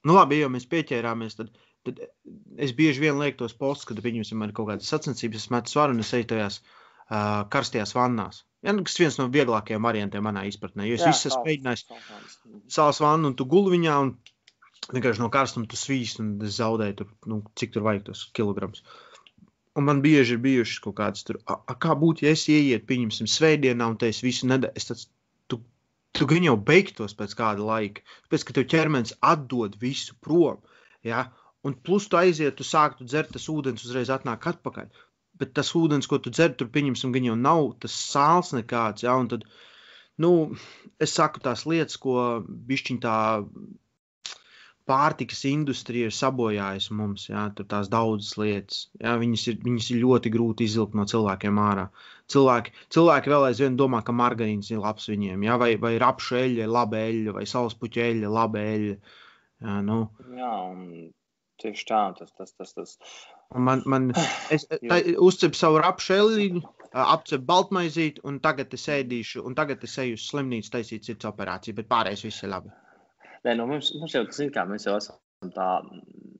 [0.04, 1.54] nu labi, ja mēs pieķērāmies, tad,
[1.88, 2.04] tad
[2.60, 5.96] es bieži vien lieku tos postus, kad viņiem ir kaut kādas sacensības, es metu svaru
[5.96, 6.60] un es eju tajās
[7.08, 8.44] karstajās vannās.
[8.66, 10.84] Ja, nu, tas ir viens no vieglākajiem variantiem manā izpratnē.
[10.88, 11.84] Jo es visu esmu mēģinājis
[12.76, 13.98] sāls vannu un tu guli viņā.
[14.02, 14.16] Un,
[14.92, 18.84] vienkārši no karstuma tu svīst un zaudēji tur, nu, cik tur vajag tos kilogramus.
[19.76, 22.86] Un man bieži ir bijušas kaut kādas tur, a, a, kā būtu, ja es ieiet,
[22.88, 25.08] pieņemsim, svētdienā un te es visu nedēļu, es tāds,
[25.52, 25.58] tu,
[26.16, 30.62] tu gan jau beigtos pēc kāda laika, pēc, ka tev ķermenis atdod visu prom,
[31.04, 31.26] ja,
[31.66, 34.88] un plus tu aiziet, tu sāktu dzert, tas ūdens uzreiz atnāk atpakaļ,
[35.36, 39.18] bet tas ūdens, ko tu dzer, tur pieņemsim, gan jau nav tas sāls nekāds, ja,
[39.20, 39.44] un tad,
[40.24, 40.32] nu,
[41.02, 43.18] es saku tās lietas, ko bišķiņ tā
[44.90, 47.26] pārtikas industrija ir sabojājusi mums.
[47.28, 48.86] Jā, tur tās daudzas lietas.
[49.02, 51.88] Jā, viņas, ir, viņas ir ļoti grūti izvilkt no cilvēkiem ārā.
[52.32, 56.70] Cilvēki, cilvēki vēl aizvien domā, ka margarīns ir labs viņiem, jā, vai, vai rapšu eļļa
[56.70, 58.96] laba eļļa, vai saulespuķa eļļa laba eļļa.
[59.66, 59.98] Jā, nu.
[60.36, 60.54] jā,
[61.62, 62.74] tieši tā, tas, tas, tas.
[62.78, 62.96] tas.
[63.54, 64.10] Man, man,
[64.54, 64.66] es
[65.22, 66.64] uzcepu savu rapšu eļļu,
[67.06, 71.78] apcepu baltmaizīti, un tagad es ēdīšu, un tagad es eju uz slimnīcu taisīt cits operāciju,
[71.78, 72.74] bet pārējais viss ir labi.
[73.46, 75.22] Nē, nu, mums, mums jau tas ir kā mēs jau esam
[75.54, 75.66] tā,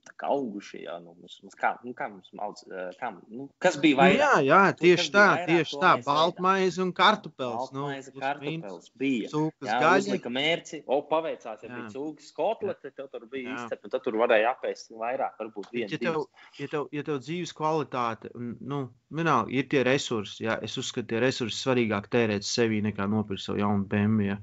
[0.08, 0.80] tā kā auguši.
[0.86, 2.64] Jā, nu, mums, mums kā, nu, kā mums maudz,
[2.98, 4.16] kā, nu, kas bija vairāk?
[4.16, 5.90] Nu, jā, jā, Nu, tieši tā, vairāk, tieši tā.
[6.06, 7.68] Baltmaize un kartupels.
[7.76, 9.30] Nu, Baltmaize, plus kartupeļs bija.
[9.34, 10.00] Cūkas Jā, gaļa.
[10.02, 10.80] uzlika mērci.
[10.86, 11.76] O, paveicās, ja Jā.
[11.76, 13.60] bija cūkas kotlete, tev tur bija Jā.
[13.60, 16.20] izcepta, tad tur varēja apēst vairāk, varbūt vienu, Ja tev,
[16.58, 18.82] ja, tev, ja tev dzīves kvalitāte, un, nu,
[19.14, 23.62] vienalga, ir tie resursi, jā, es uzskatu, tie resursi svarīgāk tērēt sevī nekā nopirkt savu
[23.62, 24.32] jaunu BMW.
[24.32, 24.40] Ja.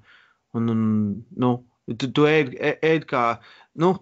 [0.53, 0.81] Un, un,
[1.41, 1.55] nu,
[1.87, 3.23] tu, tu ēd, ēd kā,
[3.79, 3.95] nu,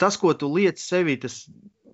[0.00, 1.42] tas, ko tu liec sevī, tas,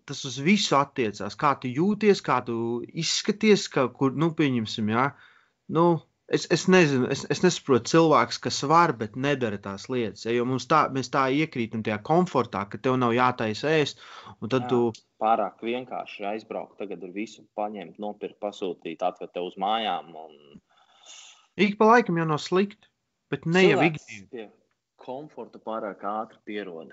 [0.06, 1.38] tas uz visu attiecās.
[1.38, 5.10] Kā tu jūties, kā tu izskaties, kā, kur, nu, pieņemsim, jā.
[5.72, 5.88] Nu,
[6.26, 10.24] Es, es nezinu, es, es nesaprotu cilvēku, kas var, bet nedara tās lietas.
[10.26, 14.02] Ja, jo tā, mēs tā iekrītam tajā komfortā, ka tev nav jātaisa ēst,
[14.42, 14.64] Jā.
[14.66, 14.80] tu
[15.22, 20.10] Pārāk vienkārši aizbraukt, tagad ir visu paņemt, nopirkt, pasūtīt, atvest tev uz mājām.
[20.18, 20.58] Un...
[21.62, 22.90] Ik pa laikam jau nav slikti,
[23.30, 24.50] bet ne jau Cilvēks ikdienā.
[25.00, 26.90] Komforta pārāk ātri pierod.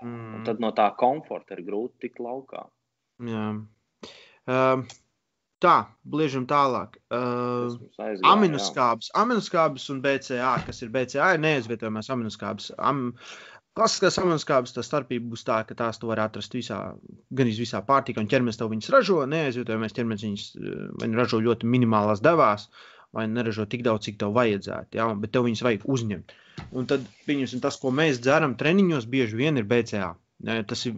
[0.00, 2.62] Un Mm, tad no tā komforta ir grūti tikt laukā.
[3.20, 3.46] jā.
[4.48, 4.84] um,
[5.60, 5.74] tā,
[6.08, 6.96] bliežam tālāk.
[7.12, 12.70] Tas Uh, aminoskābes, aminoskābes un BCA, kas ir BCA, ir neaizvietojamās aminoskābes.
[12.78, 13.10] Am,
[13.76, 16.78] Klasiskās aminoskābes tā starpība būs tā, ka tās tu vari atrast visā,
[17.30, 19.20] gan iz visā pārtikā, un ķermenis tev viņas ražo.
[19.30, 22.66] Neaizvietojamais ķermenis viņas eh, vai nu ražo ļoti minimālās devās,
[23.16, 24.98] vai neražo tik daudz, cik tev vajadzētu.
[24.98, 25.08] Ja?
[25.18, 26.34] Bet tev viņas vajag uzņemt.
[26.76, 30.12] Un tad, pieņemsim, tas, ko mēs dzeram treniņos, bieži vien ir BCA.
[30.68, 30.94] Tas ir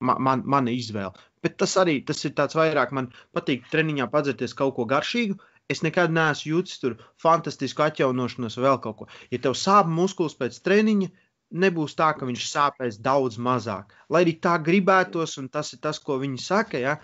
[0.00, 1.14] ma- man, mana izvēle.
[1.42, 5.38] Bet tas arī tas ir tāds vairāk, man patīk treniņā padzerties kaut ko garšīgu.
[5.68, 9.08] Es nekad neesmu jūtis tur fantastisku atjaunošanos vai vēl kaut ko.
[9.30, 11.10] Ja tev sāp muskulis pēc treniņa,
[11.50, 13.94] nebūs tā, ka viņš sāpēs daudz mazāk.
[14.12, 16.80] Lai arī tā gribētos, un tas ir tas, ko viņi saka.
[16.82, 16.96] Ja?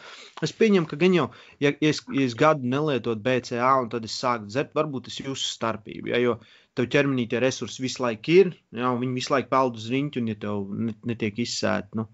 [0.44, 1.30] Es pieņemu, ka gan jau,
[1.60, 5.20] ja, ja, es, ja es gadu nelietot BCA, un tad es sāku dzert, varbūt es
[5.22, 6.12] jūsu starpību.
[6.12, 6.20] Ja?
[6.20, 6.38] Jo
[6.74, 8.90] tev ķermenī tie resursi visu laiku ir, ja?
[8.90, 12.00] un viņi visu laiku peld uz riņķa, un ja tev ne- netiek izsēta.
[12.00, 12.08] Nu.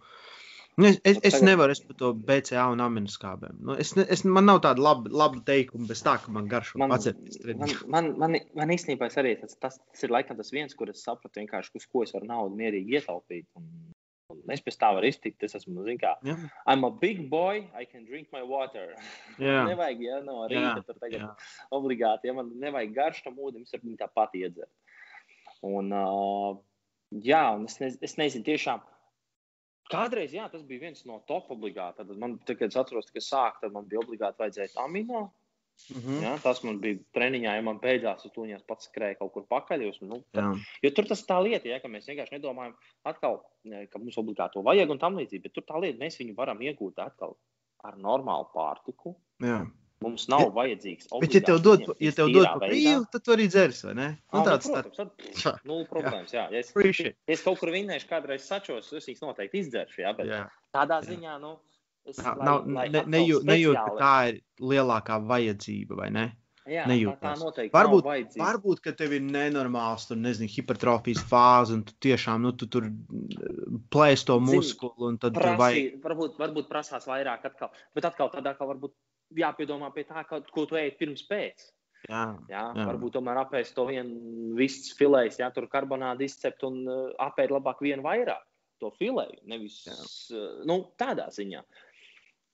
[0.81, 3.59] Nu, Es, es, es tagad- nevaru es par to BCA un aminoskābēm.
[3.69, 6.79] Nu, es, ne- es, man nav tāda laba, laba teikuma, bez tā, ka man garšo
[6.81, 10.75] Man, man, man, man, man īstenībā es arī tas, tas, tas ir laikam tas viens,
[10.75, 11.43] kur es sapratu,
[11.75, 13.47] uz ko es varu naudu mierīgi ietaupīt.
[13.61, 13.69] Un,
[14.55, 15.43] es pēc tā varu iztikt.
[15.43, 18.95] Es esmu, zin kā, Jā, I'm a big boy, I can drink my water.
[19.39, 21.31] jā, nevajag, ja no rīta Jā, tur tagad jā.
[21.73, 24.71] obligāti, ja man nevajag garšu tam ūdenim, es varu viņu tāpat iedzert.
[25.63, 26.57] Un, uh,
[27.13, 28.81] jā, un es, ne, es nezinu, tiešām.
[29.91, 32.05] Kādreiz, jā, tas bija viens no top obligāti.
[32.05, 35.29] Tad man, tad, kad es atceros, ka sāk, tad man bija obligāti vajadzēja amino.
[35.89, 36.21] Mhm.
[36.23, 36.35] Ja?
[36.43, 39.87] Tas man bija treniņā, ja man beidzās, es tuņās pats skrēju kaut kur pakaļ.
[39.89, 40.75] Jūs, nu, tad, jā.
[40.85, 42.77] jo tur tas tā lieta, ja, ka mēs vienkārši nedomājam,
[43.09, 45.45] atkal, ne, ka mums obligāti to vajag un tam līdzīgi.
[45.47, 47.39] Bet tur tā lieta, mēs viņu varam iegūt atkal
[47.87, 49.17] ar normālu pārtiku.
[49.43, 49.65] jā.
[50.01, 51.09] Mums nav ja, vajadzīgs.
[51.21, 52.71] Bet, ja tev dod, ja tev dod pa veidā.
[52.71, 54.07] brīvu, tad tu arī dzers, vai ne?
[54.33, 56.33] Nu, Ah, tāds nu, tā, protams, tad nulle problēmas.
[56.33, 56.47] Jā.
[56.55, 57.17] Ja es, appreciate.
[57.29, 60.01] ja es kaut kur vinnēšu, kādreiz sačos, es viņus noteikti izdzeršu.
[60.01, 60.39] Jā, bet Jā.
[60.73, 61.11] tādā jā.
[61.13, 61.59] ziņā, nu,
[62.09, 63.13] es Nav, lai- nav, lai ne, atkal
[63.53, 64.41] nejūt, ka tā ir
[64.73, 66.25] lielākā vajadzība, vai ne?
[66.71, 67.39] Jā, tā, tā nejūtās.
[67.45, 68.09] noteikti Varbūt-
[68.39, 68.47] nav.
[68.47, 72.89] Varbūt, ka tev ir nenormāls, tur, nezinu, hipertrofijas fāze, un tu tiešām, nu, tu tur
[73.93, 75.61] plēs to muskuli, un tad tur vajag.
[75.61, 78.93] Prasī, varbūt, varbūt prasās vairāk, atkal, bet atkal tādā kā varbūt
[79.37, 81.69] jāpiedomā pie tā, ka, ko tu ej pirms pēc.
[82.09, 82.87] Jā, Jā, Jā.
[82.89, 87.83] varbūt tomēr apēst to vienu visu filēs, jā, tur karbonādi izcept un uh, apēst labāk
[87.85, 88.47] vienu vairāk
[88.81, 89.43] to filēju.
[89.53, 89.83] Nevis
[90.33, 91.61] uh, nu, tādā ziņā.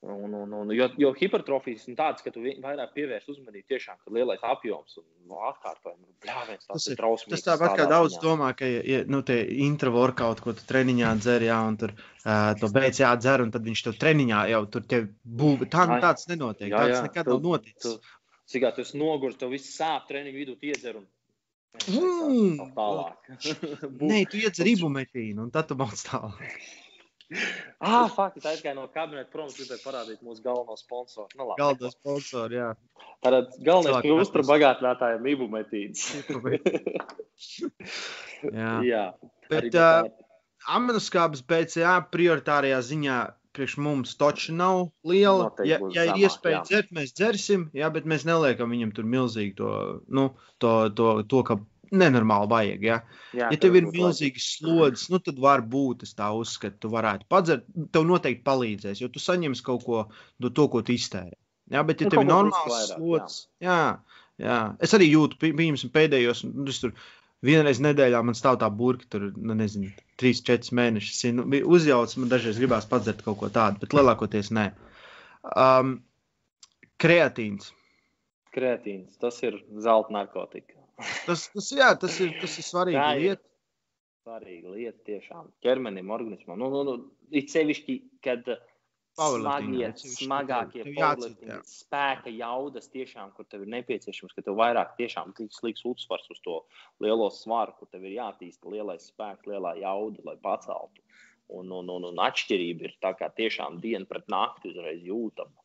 [0.05, 4.13] Un, un, un, jo, jo hipertrofijas ir tāds, ka tu vairāk pievērsi uzmanību tiešām, kad
[4.13, 6.67] lielais apjoms un no atkārtojumi ir bļāviens.
[6.69, 7.41] Tas ir- trausmīgs.
[7.41, 8.21] Tas tāpat kā daudz ziņā.
[8.27, 12.69] domā, ka ja, nu, tie intravorkaut, ko tu treniņā dzer, jā, un tur uh, to
[12.69, 15.65] beidz jādzer, un tad viņš tev treniņā jau tur tev būvē.
[15.73, 16.69] Tā nu tāds nenotiek.
[16.69, 17.81] Jā, Tāds jā, nekad tu- nav noticis.
[17.81, 17.97] Tu,
[18.53, 21.07] cik tu esi nogurs, tev viss sāp, treniņu vidū iedzer un
[21.89, 22.57] Mm.
[22.57, 23.17] tā tālāk.
[24.09, 26.39] Nē, tu iedzer ibumetīnu, un tad tu māc tālāk.
[27.83, 31.27] Ah, faktiski tā aizgāja no kabineta prom, gribēju parādīt mūsu galveno sponsoru.
[31.35, 32.69] Nu, labi, Galda sponsori, jā.
[33.25, 36.05] Tātad galvenais kļūst par bagātinātājiem ibumetīns.
[38.61, 38.71] jā.
[38.87, 39.03] Jā,
[39.51, 40.07] Bet, uh,
[40.67, 43.17] Aminoskābes BCA prioritārajā ziņā
[43.57, 45.49] priekš mums taču nav liela.
[45.49, 46.63] Noteikti Ja, ja ir iespēja jā.
[46.69, 49.71] dzert, mēs dzersim, jā, bet mēs neliekam viņam tur milzīgi to,
[50.13, 50.29] nu,
[50.61, 51.57] to, to, to ka
[51.91, 52.85] nenormāli vajag.
[52.87, 52.97] Jā.
[53.37, 56.91] jā, Ja tev ir būtu milzīgas slodzes, nu, tad var būt, es tā uzskatu, tu
[56.93, 57.67] varētu padzert.
[57.95, 60.05] Tev noteikti palīdzēs, jo tu saņemsi kaut ko
[60.43, 61.35] no to, ko tu iztērē.
[61.71, 63.79] Jā, bet ja Nu, tev ir normāls vairāk, slodzes, jā,
[64.39, 64.59] jā.
[64.83, 66.93] Es arī jūtu, pi- pieņemsim, pēdējos, nu, tur
[67.43, 71.25] vienreiz nedēļā man stāv tā burka, tur, nu, nezinu, 3-4 mēnešus.
[71.35, 74.69] Nu, uzjauts, man dažreiz gribās padzert kaut ko tādu, bet lielākoties nē.
[75.53, 75.97] Um,
[77.03, 77.73] kreatīns.
[78.55, 80.76] Kreatīns, tas ir zelta narkotika.
[80.97, 83.25] Tas, tas, jā, tas ir, tas ir svarīgi Tā ir.
[83.27, 83.43] lieta.
[84.25, 86.57] svarīga lieta tiešām ķermenim, organismam.
[86.59, 86.95] Nu, nu, nu,
[87.31, 88.49] it sevišķi, kad
[89.17, 95.61] smagie, smagākie powerlifting spēka jaudas tiešām, kur tev ir nepieciešams, ka tev vairāk tiešām tiks
[95.65, 96.57] liks uzsvars uz to
[97.03, 101.05] lielo svaru, kur tev ir jātīsta lielais spēks, lielā jauda, lai paceltu.
[101.47, 105.55] Un, un, un, un atšķirība ir tā kā tiešām diena pret nakti uzreiz jūtama.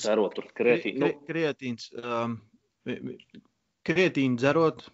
[0.00, 1.00] Cerot tur kreatīnu.
[1.02, 1.90] Nu, kreatīns.
[2.02, 2.38] Um,
[3.82, 4.84] Kreatīnu dzerot,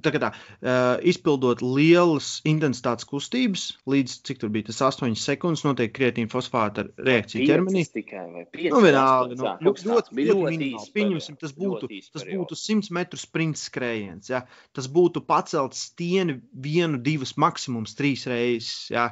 [0.00, 5.92] tā tā, uh, izpildot lielas intensitātes kustības, līdz cik tur bija tas 8 sekundes, notiek
[5.92, 7.82] kreatīna fosfāta reakcija ķermenī.
[7.92, 8.70] Tikai vai 5?
[8.72, 10.92] Nu, vienalga, nu, ļoti, ļoti, ļoti minimāli.
[10.96, 14.32] Pieņemsim, tas būtu, tas būtu 100 metru sprints skrējiens.
[14.32, 14.46] Ja?
[14.72, 18.86] Tas būtu pacelt stieni vienu, divas, maksimums trīs reizes.
[18.96, 19.10] Ja?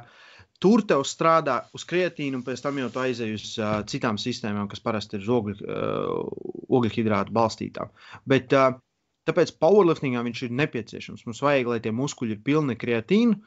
[0.63, 4.69] Tur tev strādā uz kreatīnu, un pēc tam jau tu aizej uz uh, citām sistēmām,
[4.71, 7.91] kas parasti ir uz ogļu, uh, ogļu hidrātu balstītām.
[8.29, 8.79] Bet, uh,
[9.25, 11.25] Tāpēc powerliftingā viņš ir nepieciešams.
[11.25, 13.39] Mums vajag, lai tie muskuļi ir pilni kreatīna,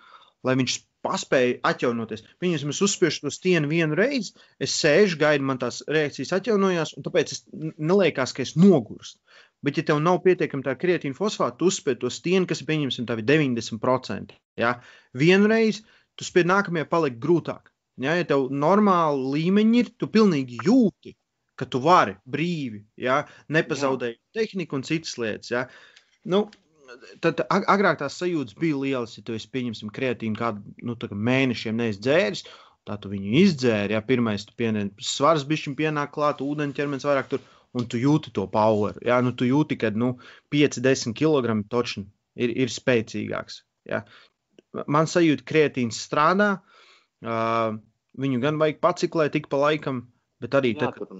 [0.46, 2.24] lai viņš paspēja atjaunoties.
[2.42, 7.06] Viņus es uzspiežu to stieni vienu reizi, es sēžu, gaidu, man tās reakcijas atjaunojās, un
[7.06, 9.22] tāpēc es neliekas, ka es nogurstu.
[9.62, 13.06] Bet, ja tev nav pietiekami tā kreatīna fosfāta, tu uzspēj to stieni, kas ir pieņemsim
[13.06, 14.34] tavi 90%.
[14.58, 14.76] Ja?
[15.18, 15.80] Vienreiz
[16.18, 17.70] tu spēj nākamajā palikt grūtāk.
[18.02, 21.16] Ja, ja tev normāli līmeņi ir, tu pilnīgi jūti,
[21.58, 25.50] ka tu vari brīvi, ja, nepazaudēt tehniku un citas lietas.
[25.50, 25.64] Ja.
[26.28, 26.44] Nu,
[27.24, 30.96] tad agrāk tās sajūtas bija lielas, ja tu esi pieņemsim kreatīnu kādu nu,
[31.30, 32.46] mēnešiem neizdzēris.
[32.88, 37.26] Tā tu viņu izdzēri, ja pirmais tu pienāc, svars bišķiņ pienāk klāt, ūdeņa ķermenis vairāk
[37.28, 37.42] tur,
[37.76, 38.96] un tu jūti to power.
[39.04, 40.14] Ja, nu, tu jūti, ka nu,
[40.54, 42.06] 5-10 kg točni
[42.38, 43.60] ir, ir spēcīgāks.
[43.88, 44.06] Ja.
[44.86, 46.48] Man sajūta, ka kreatīns strādā,
[47.24, 47.78] uh,
[48.20, 50.04] viņu gan vajag paciklēt tik pa laikam,
[50.38, 51.14] Bet arī Jā, tad, kad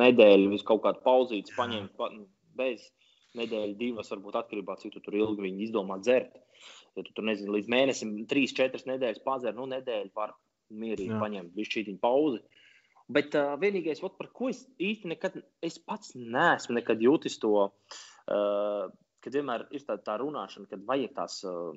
[0.00, 2.08] nedēļa vis kaut kāda pauzītes paņemt pa,
[2.56, 2.86] bez
[3.36, 6.38] nedēļas, divas, varbūt atkarībā no cik tu tur ilgi viņi izdomā dzert.
[6.96, 10.32] Ja tu tur nezini, līdz mēnesim, trīs, četras nedēļas pazēr, nu nedēļu var
[10.72, 11.20] mierīgi Jā.
[11.20, 12.40] paņemt višķītiņu pauzi.
[13.12, 17.52] Bet uh, vienīgais, ot, par ko es īsti nekad, es pats neesmu nekad jūtis to,
[17.68, 18.82] uh,
[19.24, 21.76] kad vienmēr ir tā, tā runāšana, kad vajag tās uh,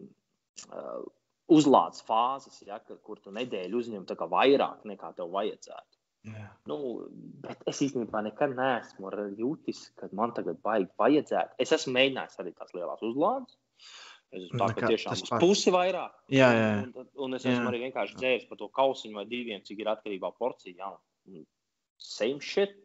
[1.51, 5.97] uzlādes fāzes, ja, kur tu nedēļu uzņem vairāk nekā tev vajadzētu.
[6.29, 6.51] Jā.
[6.69, 6.77] Nu,
[7.41, 9.09] bet es īstenībā nekad neesmu
[9.39, 11.57] jūtis, ka man tagad baigi vajadzētu.
[11.63, 13.57] Es esmu mēģinājis arī tās lielās uzlādes.
[14.31, 16.13] Es esmu tā, ka tiešām uz pusi vairāk.
[16.31, 16.69] Jā, jā.
[16.85, 17.71] Un, un es esmu jā.
[17.71, 20.77] arī vienkārši dzēris par to kausiņu vai diviem, cik ir atkarībā porcija.
[20.77, 21.41] Jā.
[22.01, 22.77] Same shit.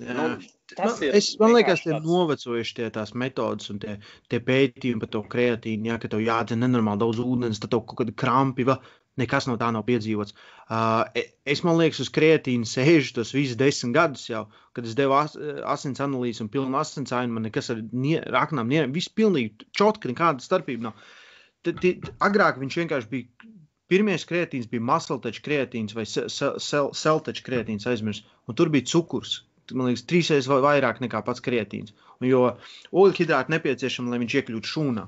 [0.00, 3.98] Nu, nu, es, man liekas, tie ir novecojuši tie tās metodas un tie,
[4.32, 5.90] tie pētījumi par to kreatīnu.
[5.90, 8.64] Jā, ka tev jādzer nenormāli daudz ūdens, tad tev kaut kāda krampi.
[8.68, 8.78] Va,
[9.18, 10.34] Nekas no tā nav piedzīvots.
[10.70, 11.02] Uh,
[11.48, 14.44] es man liekas, uz kreatīna sēžu tos visus desmit gadus jau,
[14.76, 15.34] kad es devu as,
[15.68, 17.34] asins analīzi un pilnu asins ainu.
[17.36, 17.82] Man nekas ar
[18.36, 21.08] raknām, viss pilnīgi čotki, nekāda starpība nav.
[21.66, 23.50] Tad, tad, agrāk viņš vienkārši bija.
[23.90, 29.40] Pirmais kreatīns bija masltačs kreatīns vai seltačs kreatīns aizmirst, un tur bija cukurs.
[29.76, 31.94] Man liekas, trīsreiz vairāk nekā pats kreatīns.
[32.20, 32.42] Un, jo
[33.02, 35.06] ogļhidrāti nepieciešami, lai viņš iekļūtu šūnā.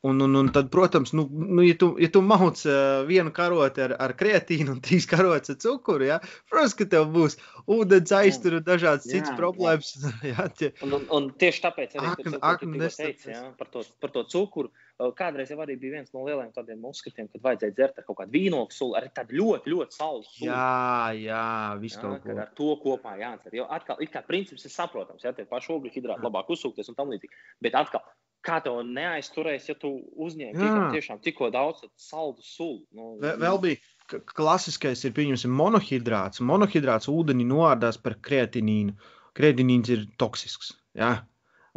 [0.00, 3.82] Un, un, un tad, protams, nu, nu, ja, tu, ja tu mauc uh, vienu karoti
[3.82, 7.34] ar, ar kreatīnu un trīs karotes ar cukuru, ja, protams, ka tev būs
[7.66, 9.96] ūdens aiztur un dažādas citas problēmas.
[10.30, 10.70] Jā, tie...
[10.86, 13.82] un, un, un tieši tāpēc arī ak, tu, ak, tu, tu teici, jā, par, to,
[13.98, 14.70] par to cukuru.
[15.18, 18.34] Kādreiz jau arī bija viens no lielajiem tādiem uzskatiem, kad vajadzēja dzert ar kaut kādu
[18.34, 20.48] vīnogu sulu, arī tādu ļoti, ļoti saldu sulu.
[20.48, 21.44] Jā, jā,
[21.78, 22.34] viss kaut ko.
[22.34, 23.54] Ar to kopā jāatcer.
[23.60, 26.98] Jo atkal, it kā princips ir saprotams, ja tie paši ogļu hidrāti labāk uzsūkties un
[26.98, 27.46] tam līdzīgi.
[27.62, 28.02] Bet atkal,
[28.46, 30.56] kā tev neaizturēs, ja tu uzņem
[30.94, 32.82] tiešām tikko daudz saldu sulu.
[32.94, 36.42] Nu, vēl, vēl bija klasiskais, ir pieņemsim monohidrāts.
[36.44, 38.96] Monohidrāts ūdeni noārdās par kreatinīnu.
[39.38, 40.72] Kreatinīns ir toksisks.
[40.98, 41.18] Ja?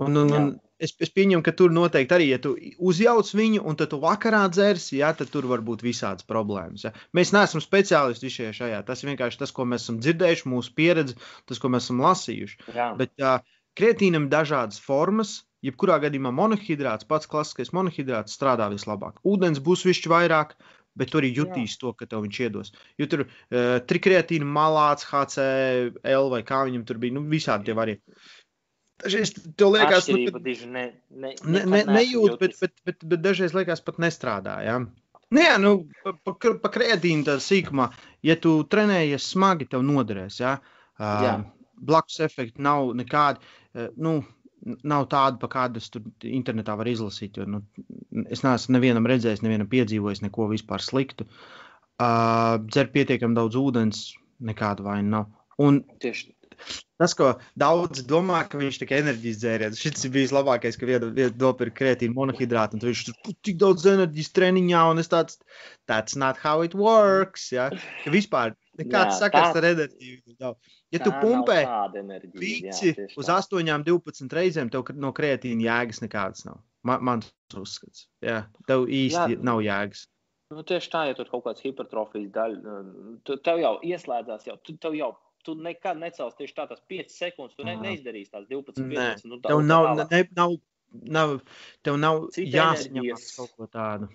[0.01, 0.47] Un, un, un
[0.81, 2.55] es, es pieņemu, ka tur noteikti arī, ja tu
[2.91, 6.87] uzjauc viņu un tad tu vakarā dzersi, ja, tad tur var būt visādas problēmas.
[6.87, 6.93] Ja.
[7.17, 8.81] Mēs neesam speciālisti šajā, šajā.
[8.87, 11.17] Tas ir vienkārši tas, ko mēs esam dzirdējuši, mūsu pieredze,
[11.49, 12.59] tas, ko mēs esam lasījuši.
[12.73, 12.89] Jā.
[12.97, 13.39] Bet uh,
[13.77, 19.19] kreatīnam ir dažādas formas, Jebkurā gadījumā monohidrāts, pats klasiskais monohidrāts strādā vislabāk.
[19.27, 20.55] Ūdens būs višķi vairāk,
[20.97, 21.81] bet tur arī jutīs Jā.
[21.83, 22.73] to, ka tev viņš iedos.
[22.99, 28.17] Jo tur uh, trikreatīna, malāts, HCL vai kā viņam tur bija, nu visādi tie varianti.
[29.01, 30.41] Dažreiz tev liekas, ka nu,
[30.73, 34.59] ne, ne, ne, ne, nejūt, bet, bet, bet, bet dažreiz liekas, pat nestrādā.
[34.65, 34.81] Ja?
[35.31, 35.71] Nu, jā, nu,
[36.03, 37.87] pa, pa, pa kreatīnu tā sīkumā,
[38.27, 40.41] ja tu trenējies smagi, tev noderēs.
[40.43, 40.57] Ja?
[41.01, 41.45] Uh,
[41.81, 43.41] blakus efekti nav nekādi.
[43.73, 44.19] Uh, nu,
[44.61, 47.39] nav tāda, pa kādu es tur internetā varu izlasīt.
[47.39, 47.61] Jo, nu,
[48.29, 51.27] es neesmu nevienam redzējis, nevienam piedzīvojis neko vispār sliktu.
[52.01, 54.05] Uh, dzer pietiekami daudz ūdens,
[54.41, 55.31] nekāda vaina nav.
[55.61, 56.31] Un Tieši.
[57.01, 59.81] Tas, ko daudz domā, ka viņš tikai enerģijas dzēriens.
[59.81, 64.83] Šis bijis labākais, ka viena dopira kreatīnu monohidrātu, un viņš tur tik daudz enerģijas treniņā,
[64.93, 65.39] un es tāds,
[65.91, 67.49] that's not how it works.
[67.55, 67.69] Ja?
[68.03, 70.53] Ka vispār nekāds sakars ar enerģiju.
[70.91, 71.61] Ja tu pumpē
[72.35, 76.61] pici uz 8, 12 reizēm, tev no kreatīna jēgas nekādas nav.
[76.87, 78.07] Man, mans uzskats.
[78.25, 79.41] Jā, tev īsti jā.
[79.45, 80.07] nav jēgas.
[80.51, 84.97] Nu, tieši tā, ja tur kaut kāds hipertrofijas daļa, nu, tev jau ieslēdzās, jau, tev
[84.97, 85.13] jau
[85.45, 87.55] tu nekad necels tieši tā, tas 5 sekundes.
[87.57, 89.29] Tu ne, neizdarīsi tās 12, 15.
[89.29, 90.57] Nu, tā, tev nav, ne, nav,
[91.17, 91.37] nav,
[91.85, 94.11] tev nav jāsaņem kaut ko tādu.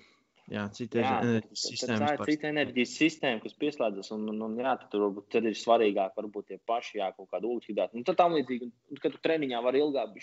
[0.46, 1.98] Jā, cita jā, enerģijas sistēma.
[2.06, 4.12] Tā ir cita enerģijas sistēma, kas pieslēdzas.
[4.14, 7.50] Un, un, un jā, tad, varbūt, tad ir svarīgāk, varbūt tie paši, jā, kaut kāda
[7.50, 7.96] ūdens.
[7.96, 8.68] Nu, tad tam līdzīgi,
[9.02, 10.14] kad tu treniņā vari ilgāk.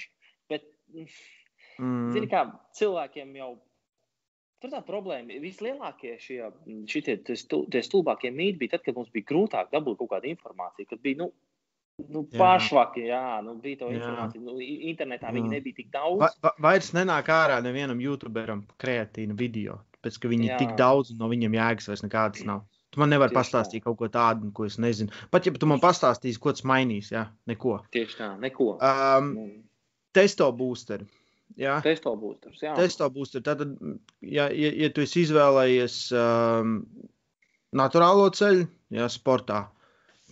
[0.52, 2.14] Bet, mm.
[2.16, 2.46] zini, kā
[2.80, 3.50] cilvēkiem jau
[4.64, 6.38] Tur tā problēma vislielākie šie,
[6.88, 11.02] šitie, tie stulbākie mīti bija tad, kad mums bija grūtāk dabūt kaut kādu informāciju, kad
[11.04, 11.28] bija, nu,
[12.14, 14.40] nu pašvaki, jā, nu, bija to informācija.
[14.46, 15.36] Nu, internetā jā.
[15.36, 16.22] viņi nebija tik daudz.
[16.22, 20.62] Va, va, vairs nenāk ārā nevienam youtuberam kreatīnu video, pēc ka viņi jā.
[20.64, 22.64] tik daudz no viņiem jēgas vairs nekādas nav.
[22.94, 23.90] Tu man nevari pastāstīt tā.
[23.90, 25.12] kaut ko tādu, ko es nezinu.
[25.34, 27.82] Pat ja tu man pastāstīsi, ko tas mainīs, jā, neko.
[27.92, 28.78] Tieši tā, neko.
[28.80, 29.34] Um,
[30.16, 31.10] testo boosteri.
[31.60, 32.62] Jā, testo boosters.
[32.64, 32.74] Jā.
[32.78, 33.44] Testo boosters.
[33.46, 33.76] Tātad,
[34.26, 36.78] ja, ja, ja tu esi izvēlējies um,
[37.78, 39.66] naturālo ceļu, jā, sportā,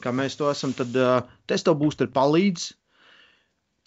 [0.02, 1.20] kā mēs to esam, tad uh,
[1.50, 2.72] testo boosteri palīdz.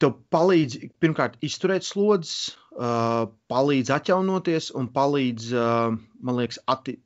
[0.02, 5.94] Tev palīdz pirmkārt izturēt slodzes, uh, palīdz atjaunoties un palīdz, uh,
[6.26, 6.98] man liekas, atti,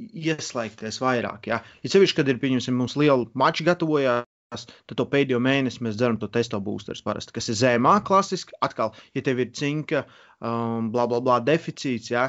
[0.00, 1.48] ieslēgties vairāk.
[1.50, 5.96] Ja, ja sevišķi, kad ir pieņemsim, mums liela mača gatavojās, tad to pēdējo mēnesi mēs
[5.98, 8.56] dzeram to testo boosterus parasti, kas ir zemā klasiski.
[8.66, 10.04] Atkal, ja tev ir cinka,
[10.42, 12.26] um, bla, bla, bla, deficīts, ja,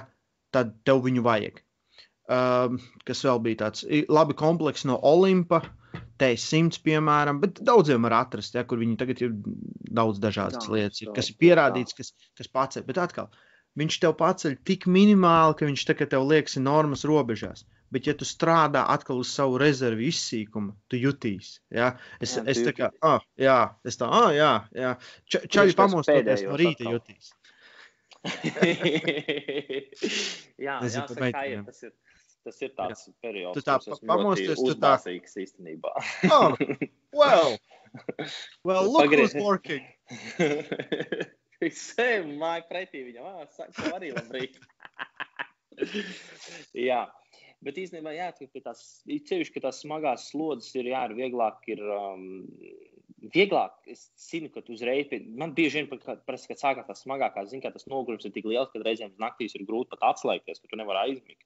[0.54, 1.62] tad tev viņu vajag.
[2.32, 5.64] Um, kas vēl bija tāds labi komplekss no Olimpa,
[6.22, 9.34] T100, piemēram, bet daudziem var atrast, ja, kur viņi tagad ir
[9.92, 12.86] daudz dažādas jā, lietas, ir, kas ir pierādīts, kas, kas paceļ.
[12.88, 13.32] Bet atkal,
[13.80, 18.26] viņš tev paceļ tik minimāli, ka viņš tagad tev liekas normas robežās bet ja tu
[18.28, 21.60] strādā atkal uz savu rezervi izsīkumu, tu jutīsi.
[21.76, 21.92] Ja?
[22.24, 23.58] Es, jā, es tā kā, ah, jā,
[23.88, 24.96] es tā, ah, jā, jā.
[25.28, 26.94] Č čaļi pamostoties no rīta atkal.
[26.96, 27.34] jutīs.
[30.62, 31.94] jā, Nezinu, jāsaka, kā ir, tas ir.
[32.42, 33.12] Tas ir tāds jā.
[33.22, 33.76] periods, tu tā
[34.10, 34.96] pamosties, tu tā
[35.44, 35.92] īstenībā.
[36.34, 36.56] oh,
[37.14, 37.54] well,
[38.66, 39.36] well, look Pagriez.
[39.36, 39.86] who's working.
[41.62, 44.58] Es sev māju pretī viņam, ah, saka, arī labrīt.
[46.90, 47.04] jā,
[47.62, 51.82] Bet īstenībā, jā, ka tās, ceļš, ka tās smagās slodzes ir, jā, ir vieglāk, ir
[51.94, 52.24] um,
[53.36, 53.76] vieglāk.
[53.92, 57.86] Es zinu, ka uzreiz, man bieži vien, parasti, kad sākās tās smagākās, zinu, ka tas
[57.92, 61.46] nogurums ir tik liels, ka reizēm naktīs ir grūti pat atslēgties, ka tu nevari aizmigt.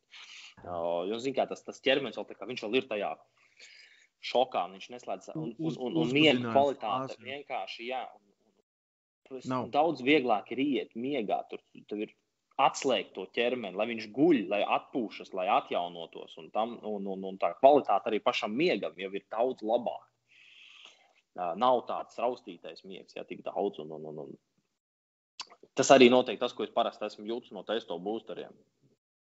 [0.63, 3.11] Uh, jo, zinu, kā tas, tas ķermenis vēl tā kā viņš vēl ir tajā
[4.25, 8.05] šokā, viņš neslēdz, un, un, un, un miega kvalitāte vienkārši, jā.
[8.15, 8.24] Un,
[9.33, 12.13] un, daudz vieglāk ir iet miegā, tur, tur ir
[12.61, 16.37] atslēgt to ķermeni, lai viņš guļ, lai atpūšas, lai atjaunotos.
[16.41, 20.07] Un, tam, un, un, un tā kvalitāte arī pašam miegam jau ir daudz labāka.
[21.59, 23.81] Nav tāds raustītais miegs, ja tik daudz.
[23.83, 24.37] Un, un, un, un.
[25.75, 28.53] Tas arī noteikti tas, ko es parasti esmu jūtis no testo būsteriem.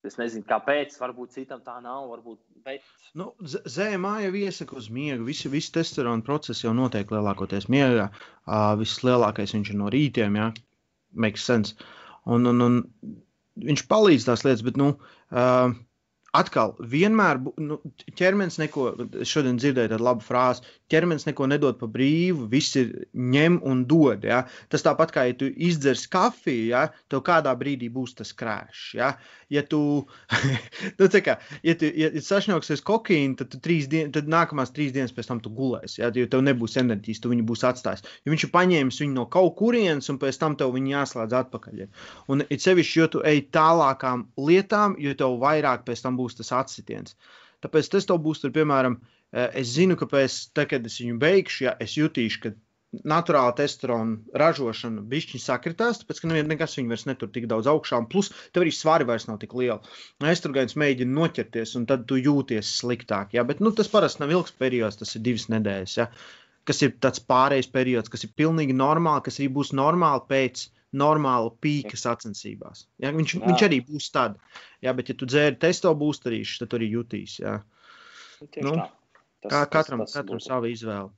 [0.07, 0.97] Es nezinu, kāpēc.
[0.99, 2.09] Varbūt citam tā nav.
[2.11, 2.87] Varbūt, bet...
[3.19, 5.27] nu, Zēmā jau iesaka uz miegu.
[5.29, 8.09] Visi, visi testosterona procesi jau notiek lielākoties miegā.
[8.43, 10.39] Uh, Vislielākais viņš ir no rītiem.
[10.41, 10.51] Ja?
[11.15, 11.79] Makes sense.
[12.27, 12.81] Un, un, un
[13.69, 14.95] viņš palīdz tās lietas, bet nu,
[15.31, 15.71] uh,
[16.37, 17.77] atkal, vienmēr nu,
[18.17, 18.87] ķermenis neko,
[19.29, 24.25] šodien dzirdēju tādu labu frāzi, ķermenis neko nedod pa brīvu, viss ir ņem un dod.
[24.25, 24.43] Ja?
[24.73, 26.87] Tas tāpat kā, ja tu izdzers kafiju, ja?
[27.13, 28.95] tev kādā brīdī būs tas krāšs.
[28.97, 29.13] Ja?
[29.53, 29.83] Ja tu,
[30.99, 33.59] nu, kā, ja tu ja, ja sašņauksies kokaīnu, tad,
[33.93, 36.09] dien, tad nākamās trīs dienas pēc tam tu gulēsi, ja?
[36.17, 38.07] jo tev nebūs enerģijas, tu viņu būs atstājis.
[38.25, 41.85] Jo viņš ir paņēmis viņu no kaut kurienes, un pēc tam tev viņu jāslēdz atpakaļ.
[41.85, 41.91] Ja?
[42.33, 46.53] Un it sevišķi, jo tu ej tālākām lietām, jo tev vairāk pēc tam būs tas
[46.63, 47.17] atsitiens.
[47.63, 48.99] Tāpēc tas būs, tur, piemēram,
[49.33, 52.51] Eh, es zinu, ka pēc tam, kad es viņu beigšu, ja es jutīšu, ka
[53.09, 58.09] naturāla testosterona ražošana bišķiņa sakritās, tāpēc, ka nekas viņu vairs netur tik daudz augšā, un
[58.13, 59.79] plus tev arī svari vairs nav tik liela.
[60.35, 63.33] Estrogēns mēģina noķerties, un tad tu jūties sliktāk.
[63.39, 63.47] Ja?
[63.49, 65.97] Bet nu, tas parasti nav ilgs periods, tas ir divas nedēļas.
[66.03, 66.11] Ja?
[66.69, 70.67] Kas ir tāds pārējais periods, kas ir pilnīgi normāli, kas arī būs normāli pēc
[70.97, 72.87] normāla pīka sacensībās.
[73.03, 73.13] Ja?
[73.17, 73.45] Viņš, Jā.
[73.49, 74.39] viņš arī būs tad.
[74.85, 74.95] Ja?
[74.97, 77.39] Bet, ja tu dzēri testo būsterīšu, tad tu arī jutīs.
[77.43, 77.61] Ja?
[78.63, 78.77] Nu,
[79.43, 81.11] Tas, Kā katram, tas, tas katram sava izvēle.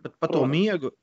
[0.00, 0.94] Bet par to miegu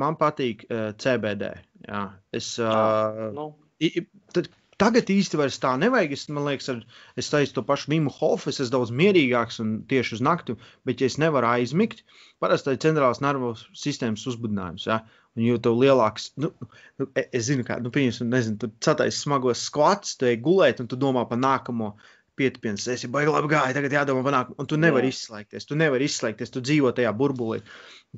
[0.00, 1.50] man patīk uh, eh, CBD.
[1.84, 2.04] Jā.
[2.32, 3.50] Es, uh, nu.
[3.84, 4.48] I, tad,
[4.80, 6.14] Tagad īsti vairs tā nevajag.
[6.16, 6.80] Es, man liekas, ar,
[7.20, 10.56] es taisu to pašu Vimu Hofu, es esmu daudz mierīgāks un tieši uz nakti,
[10.88, 12.02] bet ja es nevaru aizmigt,
[12.42, 14.88] parasti tā ir centrālās nervu sistēmas uzbudinājums.
[14.90, 15.04] Ja?
[15.34, 16.52] Un jo tev lielāks, nu,
[17.00, 20.82] nu, e, es zinu, kā, nu, pieņemsim, nezinu, tu catais smagos skvats, tu ej gulēt
[20.82, 21.94] un tu domā par nākamo
[22.38, 25.16] pietiekams, es jau baigi labi gāju, tagad jādomā panākt, un tu nevari jā.
[25.16, 27.60] izslēgties, tu nevari izslēgties, tu dzīvo tajā burbulī.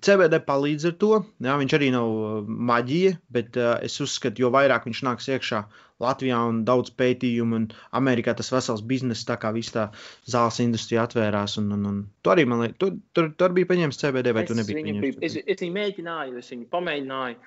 [0.04, 1.10] CBD palīdz ar to,
[1.44, 5.62] jā, viņš arī nav uh, maģija, bet uh, es uzskatu, jo vairāk viņš nāks iekšā
[6.04, 9.86] Latvijā un daudz pētījumu, un Amerikā tas vesels bizness, tā kā viss tā
[10.28, 14.02] zāles industrija atvērās, un, un, un tu arī, man liekas, tu, tur, tur bija paņēmis
[14.02, 15.22] CBD, vai es tu nebija paņēmis?
[15.24, 17.40] Es, es viņu mēģināju, es viņu pamēģināju,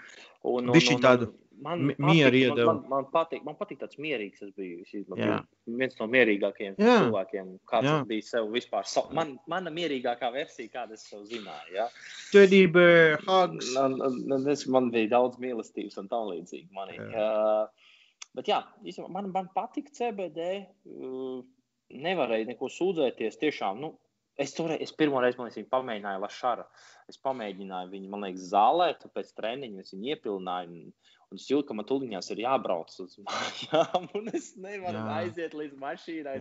[0.50, 1.30] un, un, un, un, tādu
[1.64, 2.74] man, mieru iedeva.
[2.74, 4.42] Man, man, patīk, man patīk tāds mierīgs.
[4.46, 5.38] Es biju, es biju
[5.80, 6.96] viens no mierīgākajiem Jā.
[7.04, 7.98] cilvēkiem, kāds Jā.
[8.10, 8.88] bija sev vispār.
[8.90, 11.76] So, man, mana mierīgākā versija, kādu es sev zināju.
[11.76, 11.88] Ja?
[12.34, 12.82] Tedība,
[13.28, 13.72] hugs.
[13.78, 16.68] Man, man, man bija daudz mīlestības un tā līdzīgi.
[16.76, 17.00] Manī.
[17.10, 17.96] Uh,
[18.38, 18.64] bet jā,
[19.08, 20.52] man, man patīk CBD.
[20.90, 21.42] Uh,
[21.90, 23.40] nevarēja neko sūdzēties.
[23.42, 23.96] Tiešām, nu,
[24.40, 26.64] Es, toreiz, es pirmo reizi liekas, viņu pamēģināju Lašāru.
[27.12, 30.70] Es pamēģināju viņu, man liekas, zālē, pēc treniņa es viņu iepilnināju.
[30.72, 30.94] Un
[31.36, 35.18] es jūtu, ka man tuliņās ir jābrauc uz mājām, un es nevaru Jā.
[35.20, 36.38] aiziet līdz mašīnai.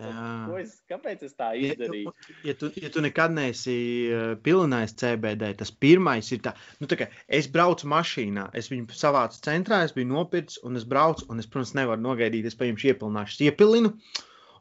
[0.61, 2.13] Es, kāpēc es tā izdarīju?
[2.13, 3.75] Ja, ja, tu, ja tu nekad neesi
[4.09, 9.43] uh, pilinājis CBD, tas pirmais ir tā, nu, tā es braucu mašīnā, es viņu savācu
[9.45, 13.45] centrā, es biju nopircis, un es braucu, un es, protams, nevaru nogaidīt, es paņemšu iepilnāšu,
[13.49, 13.93] iepilinu.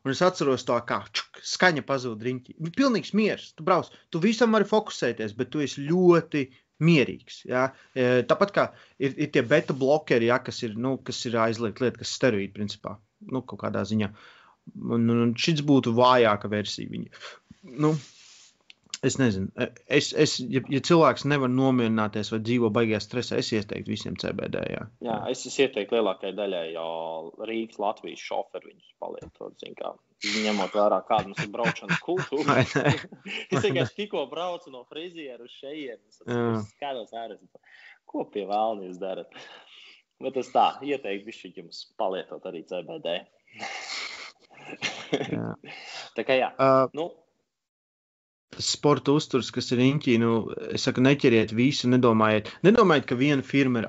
[0.07, 2.55] Un es atceros to, kā čuk, skaņa pazuda riņķī.
[2.79, 3.49] Pilnīgs miers.
[3.59, 6.45] Tu brauc, tu visam vari fokusēties, bet tu esi ļoti
[6.85, 7.43] mierīgs.
[7.49, 7.69] Ja?
[7.95, 8.67] E, tāpat kā
[8.99, 12.21] ir, ir tie beta blokeri, ja, kas ir, nu, kas ir aizliegta lieta, kas ir
[12.21, 12.97] steroīdi principā,
[13.33, 14.13] nu, kaut kādā ziņā.
[14.95, 16.91] Un, un šis būtu vājāka versija.
[16.93, 17.25] Viņa.
[17.83, 17.95] Nu,
[19.03, 23.53] Es nezinu, e, es, es, ja, ja cilvēks nevar nomierināties vai dzīvo baigajā stresā, es
[23.55, 24.63] ieteiktu visiem CBD.
[24.73, 26.87] Jā, jā es, es ieteiktu lielākajai daļai, jo
[27.47, 29.63] Rīgas, Latvijas šoferi viņus palietot.
[30.49, 32.59] Ņemot vērā, kāda mums ir brauciena kultūra.
[33.55, 36.19] es vienkārši tikko braucu no frizieru uz šejienes.
[36.27, 37.39] Es skatos ārā,
[38.11, 39.39] ko pie vēlna jūs darat.
[40.19, 43.21] Bet es tā ieteiktu visu jums palietot arī CBD.
[46.19, 46.51] tā kā jā.
[46.59, 47.13] Uh, nu,
[48.65, 50.33] sporta uzturs, kas ir riņķī, nu,
[50.75, 53.89] es saku, neķeriet visu, nedomājiet, nedomājiet ka viena firma ir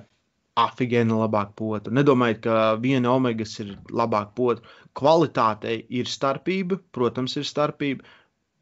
[0.60, 4.66] afigēna labāk potu, nedomājiet, ka viena omegas ir labāk potu.
[5.00, 8.06] Kvalitātei ir starpība, protams, ir starpība,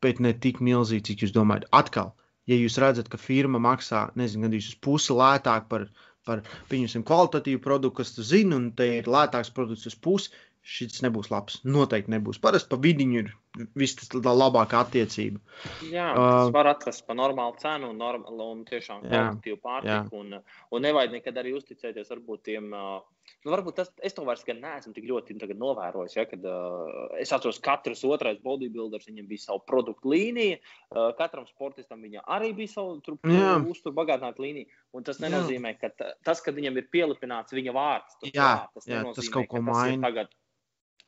[0.04, 1.68] bet ne tik milzīga, cik jūs domājat.
[1.80, 2.12] Atkal,
[2.50, 5.88] ja jūs redzat, ka firma maksā, nezinu, gandrīz pusi lētāk par,
[6.28, 10.36] par pieņemsim, kvalitatīvu produktu, kas tu zini, un te ir lētāks produkts uz pusi,
[10.68, 11.62] šis nebūs labs.
[11.64, 12.42] Noteikti nebūs.
[12.44, 13.32] Parasti pa vidiņu ir
[13.78, 15.42] viss tas labākā attiecība.
[15.90, 20.22] Jā, tas uh, var atrast par normālu cenu un, norm, un tiešām kvalitatīvu pārtiku.
[20.22, 20.40] Un,
[20.72, 22.70] un nevajag nekad arī uzticēties varbūt tiem.
[22.72, 26.16] Nu, varbūt tas, es to vairs neesmu tik ļoti novērojis.
[26.18, 30.62] Ja, kad, uh, es atceros, ka katrs otrais bodybuilders viņam bija sava produktu līnija.
[30.90, 34.72] Uh, katram sportistam arī bija sava uzturbagātināta līnija.
[34.96, 38.88] Un tas nenozīmē, ka tas, ka viņam ir pielipināts viņa vārds, tas, jā, jā, tas,
[38.90, 40.08] jā, tas kaut ko maina.
[40.08, 40.32] Tagad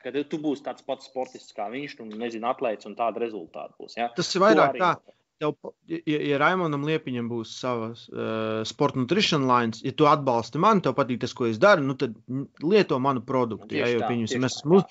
[0.04, 3.97] kad tu būsi tāds pats sportists kā viņš, un nezinu, atlēts, un tāda rezultāta būs.
[4.00, 4.10] Ja?
[4.16, 4.93] Tas ir vairāk tā.
[5.39, 5.54] Tev,
[5.88, 10.97] ja, ja Raimondam Liepiņam būs savs uh, sporta nutrition lines, ja tu atbalsti mani, tev
[10.97, 12.18] patīk tas, ko es daru, nu tad
[12.60, 13.78] lieto manu produktu.
[13.80, 14.82] Ja, jo, pieņemsim, es esmu,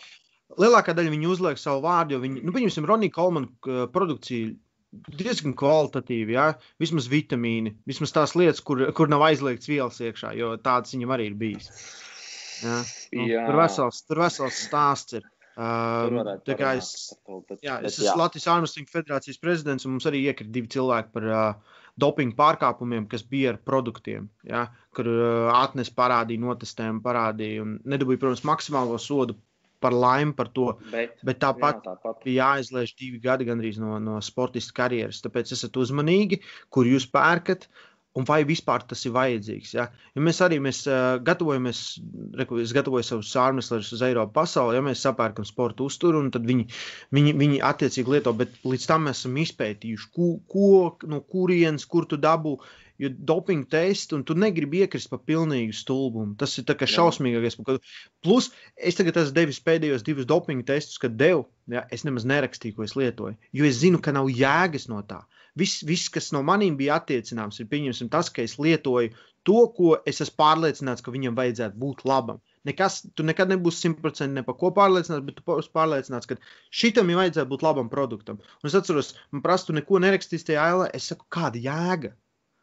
[0.57, 4.55] lielākā daļa viņi uzliek savu vārdu, jo viņi, nu, pieņemsim, Ronija Kolmana produkcija
[5.21, 6.49] diezgan kvalitatīvi, ja?
[6.81, 11.29] vismaz vitamīni, vismaz tās lietas, kur, kur nav aizliegts vielas iekšā, jo tādas viņam arī
[11.29, 11.69] ir bijis.
[12.63, 12.79] Ja?
[13.15, 13.47] Nu, jā.
[13.49, 15.27] tur, vesels, tur vesels stāsts ir.
[15.59, 16.93] Uh, tā kā es,
[17.49, 21.27] bet, jā, es esmu Latvijas Armstrong federācijas prezidents, un mums arī iekrita divi cilvēki par
[21.27, 27.75] uh, dopingu pārkāpumiem, kas bija ar produktiem, ja, kur uh, atnes parādīja, notestējumu parādīja, un
[27.91, 29.35] nedabūja, protams, maksimālo sodu
[29.83, 30.73] par laimi par to.
[30.93, 35.23] Bet, bet tāpat, jā, tāpat bija jāizlaiž divi gadi gandrīz no, no sportista karjeras.
[35.25, 36.41] Tāpēc esat uzmanīgi,
[36.75, 37.69] kur jūs pērkat.
[38.17, 39.75] Un vai vispār tas ir vajadzīgs.
[39.77, 39.85] Ja,
[40.17, 41.83] ja mēs arī mēs, uh, gatavojamies,
[42.41, 46.49] reku, es gatavoju savus sārmeslus uz Eiropu pasauli, ja mēs sapērkam sporta uzturu, un tad
[46.49, 46.67] viņi,
[47.15, 50.71] viņi, viņi attiecīgi lieto, bet līdz tam mēs esam izpētījuši, ko, ko
[51.13, 52.57] no kurienes, kur tu dabū.
[52.99, 56.33] Jo dopinga tests, un tu negribi iekrist pa pilnīgu stulbumu.
[56.41, 57.55] Tas ir šausmīgākais.
[58.27, 61.45] Plus, es tagad esmu devis pēdējos divus dopinga testus, kad devu.
[61.71, 63.39] Ja, es nemaz nerakstīju, ko es lietoju.
[63.55, 65.21] Jo es zinu, ka nav jēgas no tā.
[65.59, 69.11] Viss, viss, kas no maniem bija attiecināms, ir tas, ka es lietoju
[69.49, 72.41] to, ko es esmu pārliecināts, ka viņam vajadzētu būt labam.
[72.69, 76.37] Nekas, tu nekad nebūsi simtprocentīgi ne par ko pārliecināts, bet tu būsi pārliecināts, ka
[76.83, 78.41] šitam jau vajadzētu būt labam produktam.
[78.61, 80.89] Un es atceros, man prasa, tu neko nerakstīsi tajā ailē.
[80.99, 82.13] Es saku, kāda jēga?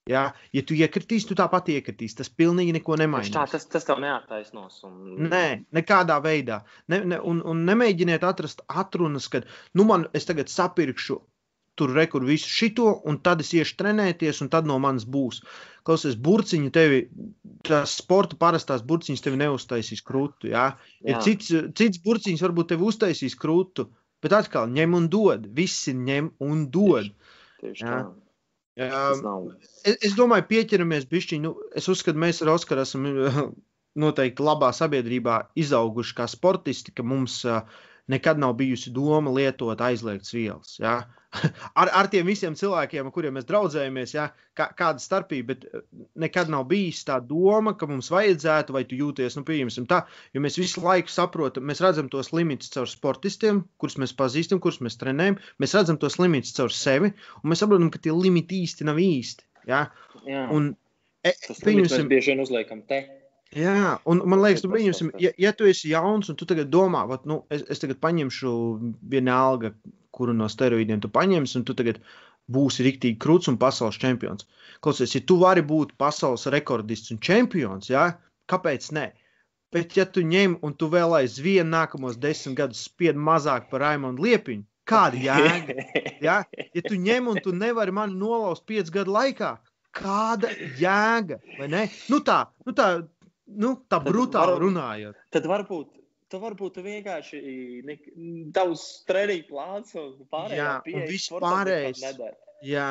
[0.05, 2.19] Ja, ja tu iekritīsi, tu tāpat iekritīsi.
[2.19, 3.33] Tas pilnīgi neko nemainīs.
[3.33, 4.83] Tā, tas, tas tev neattaisnos.
[4.85, 4.99] Un...
[5.31, 6.59] Nē, nekādā veidā.
[6.93, 9.41] Ne, ne, un, un nemēģiniet atrast atrunas, ka,
[9.73, 11.17] nu, man es tagad sapirkšu
[11.79, 15.41] tur rekur visu šito, un tad es iešu trenēties, un tad no manis būs.
[15.85, 17.03] Klausies, burciņu tevi,
[17.67, 20.49] tās sporta parastās burciņas tevi neuztaisīs krūtu.
[20.53, 20.71] Ja?
[21.05, 23.89] Ir cits, cits burciņš varbūt tevi uztaisīs krūtu,
[24.23, 25.45] bet atkal ņem un dod.
[25.57, 27.11] Visi ņem un dod.
[27.61, 28.05] Tieši, tieši ja?
[28.75, 29.53] Um,
[29.87, 31.43] es, es domāju, pieķeramies pišķiņu.
[31.47, 33.05] Nu, es uzskatu, mēs ar Oskaru esam
[34.03, 37.61] noteikti labā sabiedrībā izauguši kā sportisti, ka mums uh,
[38.11, 40.75] nekad nav bijusi doma lietot aizliegtas vielas.
[40.79, 40.97] Ja?
[41.81, 44.27] Ar, ar tiem visiem cilvēkiem, ar kuriem mēs draudzējamies, ja?
[44.55, 45.83] Kā, kāda starpība, bet eh,
[46.25, 50.03] nekad nav bijis tā doma, ka mums vajadzētu, vai tu jūties, nu, pieņemsim tā,
[50.35, 54.81] jo mēs visu laiku saprotam, mēs redzam tos limitus caur sportistiem, kurus mēs pazīstam, kurus
[54.85, 57.11] mēs trenējam, mēs redzam tos limitus caur sevi,
[57.41, 59.47] un mēs saprotam, ka tie limiti īsti nav īsti.
[59.69, 59.85] Ja?
[60.29, 60.47] Jā.
[60.55, 60.73] Un,
[61.25, 63.03] e, Tas pieņemsim, bieži vien uzliekam te.
[63.53, 67.05] Jā, un man liekas, tu pieņemsim, ja, ja tu esi jauns un tu tagad domā,
[67.07, 68.53] vat, nu, es, es tagad paņemšu
[69.11, 69.71] vienalga,
[70.15, 72.01] kuru no steroīdiem tu paņemsi, un tu tagad
[72.51, 74.47] būsi riktīgi krūts un pasaules čempions.
[74.83, 78.09] Klausies, ja tu vari būt pasaules rekordists un čempions, jā,
[78.51, 79.11] kāpēc ne?
[79.75, 84.23] Bet, ja tu ņem un tu vēl aizvien nākamos desmit gadus spied mazāk par Raimondu
[84.27, 85.77] Liepiņu, kāda jēga?
[86.23, 86.35] Ja?
[86.75, 89.55] ja tu ņem un tu nevari mani nolauzt piecu gadu laikā,
[89.95, 91.41] kāda jēga?
[92.11, 92.37] Nu tā,
[92.67, 92.87] nu tā,
[93.47, 95.21] nu, tā tad brutāli var, runājot.
[95.35, 95.93] Tad varbūt.
[96.33, 97.39] Tu varbūt vienkārši
[97.85, 97.95] ne,
[98.53, 100.57] tavs treniņu plāns un pārējais.
[100.57, 102.01] Jā, un viss pārējais.
[102.65, 102.87] Jā,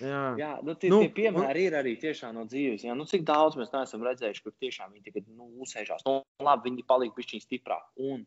[0.00, 0.22] jā.
[0.40, 1.68] jā nu, tie, nu, tie piemēri un...
[1.68, 2.86] ir arī tiešām no dzīves.
[2.88, 6.06] Jā, nu, cik daudz mēs neesam redzējuši, kur tiešām viņi tagad nu, uzsēžās.
[6.08, 7.84] Nu, labi, viņi palika pišķiņi stiprāk.
[8.00, 8.24] Un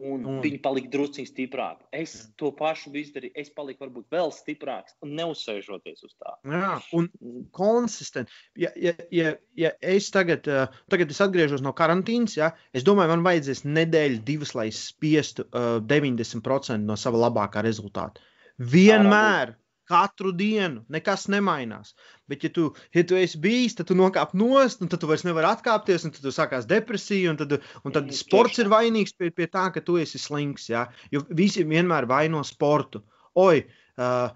[0.00, 0.38] Un mm.
[0.40, 1.84] viņi palika drusku stiprāki.
[1.92, 2.28] Es mm.
[2.40, 3.34] to pašu izdarīju.
[3.42, 6.32] Es paliku varbūt vēl stiprāks, neuzsēžoties uz tā.
[6.48, 7.42] Jā, un mm.
[7.52, 8.32] konsistenti.
[8.56, 13.12] Ja, ja, ja, ja es tagad, uh, tagad es atgriežos no karantīnas, ja, es domāju,
[13.12, 18.24] man vajadzēs nedēļu, divas, lai es spiestu uh, 90% no sava labākā rezultāta.
[18.72, 19.56] Vienmēr
[19.88, 21.92] Katru dienu nekas nemainās.
[22.30, 25.24] Bet, ja tu, ja tu esi bijis, tad tu nokāp nost, un tad tu vairs
[25.26, 29.50] nevari atkāpties, un tad sākās depresija, un tad, un tad sports ir vainīgs pie, pie
[29.50, 30.68] tā, ka tu esi slings.
[30.70, 30.86] Ja?
[31.14, 33.02] Jo visi vienmēr vaino sportu.
[33.42, 33.64] Oi,
[33.98, 34.30] uh,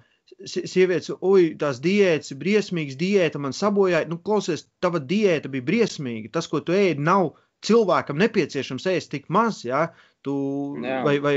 [0.45, 4.09] sievietes, oi, tās diētas briesmīgas, diēta man sabojāja.
[4.11, 6.33] Nu, klausies, tava diēta bija briesmīga.
[6.35, 7.35] Tas, ko tu ēdi, nav
[7.67, 9.63] cilvēkam nepieciešams ēst tik maz.
[9.67, 9.89] Ja?
[10.27, 10.35] Tu,
[10.83, 11.01] Jā.
[11.07, 11.37] vai, vai,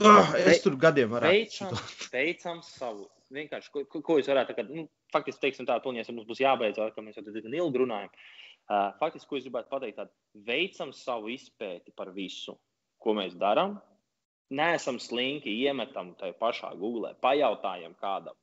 [0.00, 1.34] Oh, es tur gadiem varētu.
[1.36, 1.74] Veicam,
[2.14, 3.08] veicam savu.
[3.32, 6.80] Vienkārši, ko, ko es varētu teikt, nu, faktiski, teiksim tā, tuņies, ja mums būs jābeidz,
[6.94, 8.12] ka mēs jau diezgan ilgi runājam.
[8.70, 10.12] Uh, faktiski, ko es gribētu pateikt, tad
[10.48, 12.56] veicam savu izpēti par visu,
[13.02, 13.78] ko mēs darām.
[14.52, 18.36] Neesam slinki, iemetam tajā pašā Google, pajautājam kādam.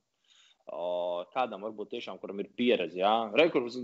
[0.70, 3.78] O, kādam varbūt tiešām, kuram ir pieredze, jā, rekurs,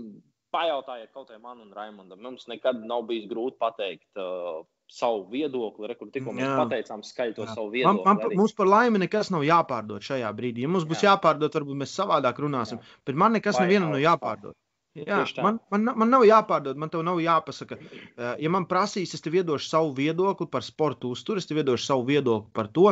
[0.55, 2.19] pajautājiet kaut vai man un Raimondam.
[2.23, 5.87] Mums nekad nav bijis grūti pateikt uh, savu viedokli.
[5.91, 6.53] Rekur, tikko mēs jā.
[6.59, 7.55] pateicām, skaļi to jā.
[7.55, 8.05] savu viedokli.
[8.05, 10.63] Man, man, mums par laimi nekas nav jāpārdod šajā brīdī.
[10.65, 11.13] Ja mums būs jā.
[11.13, 12.79] jāpārdod, varbūt mēs savādāk runāsim.
[12.81, 13.01] Jā.
[13.09, 14.57] Bet man nekas nevienam nav jāpārdod.
[14.97, 17.77] Jā, man, man, man nav jāpārdod, man tev nav jāpasaka.
[17.77, 21.85] Eh, ja man prasīs, es tev iedošu savu viedokli par sporta uzturu, es tev iedošu
[21.85, 22.89] savu viedokli par to.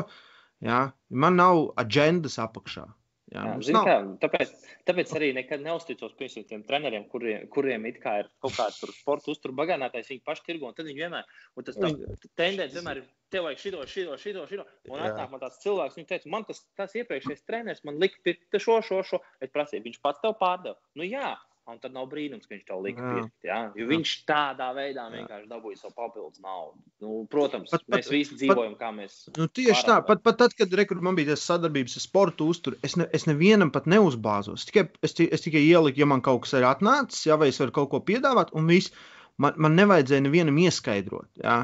[0.66, 0.84] Jā.
[1.10, 2.86] Man nav agendas apakšā.
[3.34, 4.52] Jā, Jā, kā, tāpēc,
[4.86, 10.12] tāpēc arī nekad neusticos tiem treneriem, kuriem, kuriem ir kaut kāds sporta uzturu bagātinātājs.
[10.14, 13.82] Viņi paši tirgo, un tad viņi vienmēr, un tas tendence vienmēr ir, tev vajag šito,
[13.90, 14.68] šito, šito, šito.
[14.92, 18.62] Un atnāk man tāds cilvēks, viņš teica, man tas, tas iepriekšējais treneris man lika pirkt
[18.62, 19.22] šo, šo, šo.
[19.42, 20.78] Es prasīju, viņš pats tev pārdeva.
[20.94, 21.34] Nu jā,
[21.66, 23.32] Un tad nav brīnums, ka viņš to lika pirkt.
[23.48, 23.56] Ja?
[23.74, 26.78] Jo viņš tādā veidā vienkārši dabūja savu papildus naudu.
[27.02, 29.16] Nu, protams, pat, mēs pat, visi dzīvojam, pat, kā mēs.
[29.34, 32.78] Nu, tieši tā, pat, pat tad, kad rekur, man bija tas sadarbības ar sportu uzturu,
[32.86, 34.68] es, ne, es nevienam pat neuzbāzos.
[34.70, 37.74] Tikai, es, es tikai ieliku, ja man kaut kas ir atnācis, ja vai es varu
[37.80, 38.94] kaut ko piedāvāt, un viss.
[39.42, 41.32] Man, man nevajadzēja nevienam ieskaidrot.
[41.42, 41.64] Ja?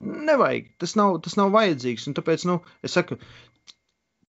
[0.00, 0.72] Nevajag.
[0.80, 2.08] Tas nav, tas nav vajadzīgs.
[2.08, 3.20] Un tāpēc nu, es saku,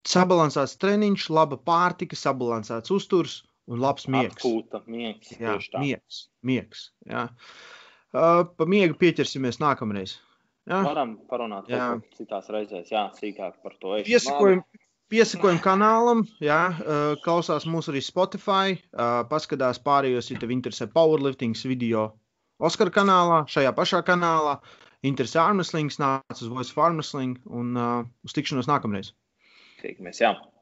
[0.08, 4.40] sabalansēts treniņš, laba pārtika, sabalansēts uzturs un labs miegs.
[4.40, 5.34] Atpūta, miegs.
[5.40, 7.28] Jā, miegs, miegs jā.
[8.16, 10.18] Uh, pa miegu pieķersimies nākamreiz.
[10.68, 10.82] Jā?
[10.84, 11.70] Varam parunāt
[12.18, 13.96] citās reizēs, jā, sīkāk par to.
[14.08, 14.64] Piesakojam,
[15.12, 21.64] piesakojam kanālam, jā, uh, klausās mūs arī Spotify, uh, paskatās pārējos, ja tev interesē powerliftings
[21.68, 22.10] video
[22.58, 24.58] Oskar kanālā, šajā pašā kanālā.
[25.06, 29.12] Interesē armslings, nāc uz Voice of Armsling un uh, uz tikšanos nākamreiz.
[29.78, 30.32] Tiekamies, jā.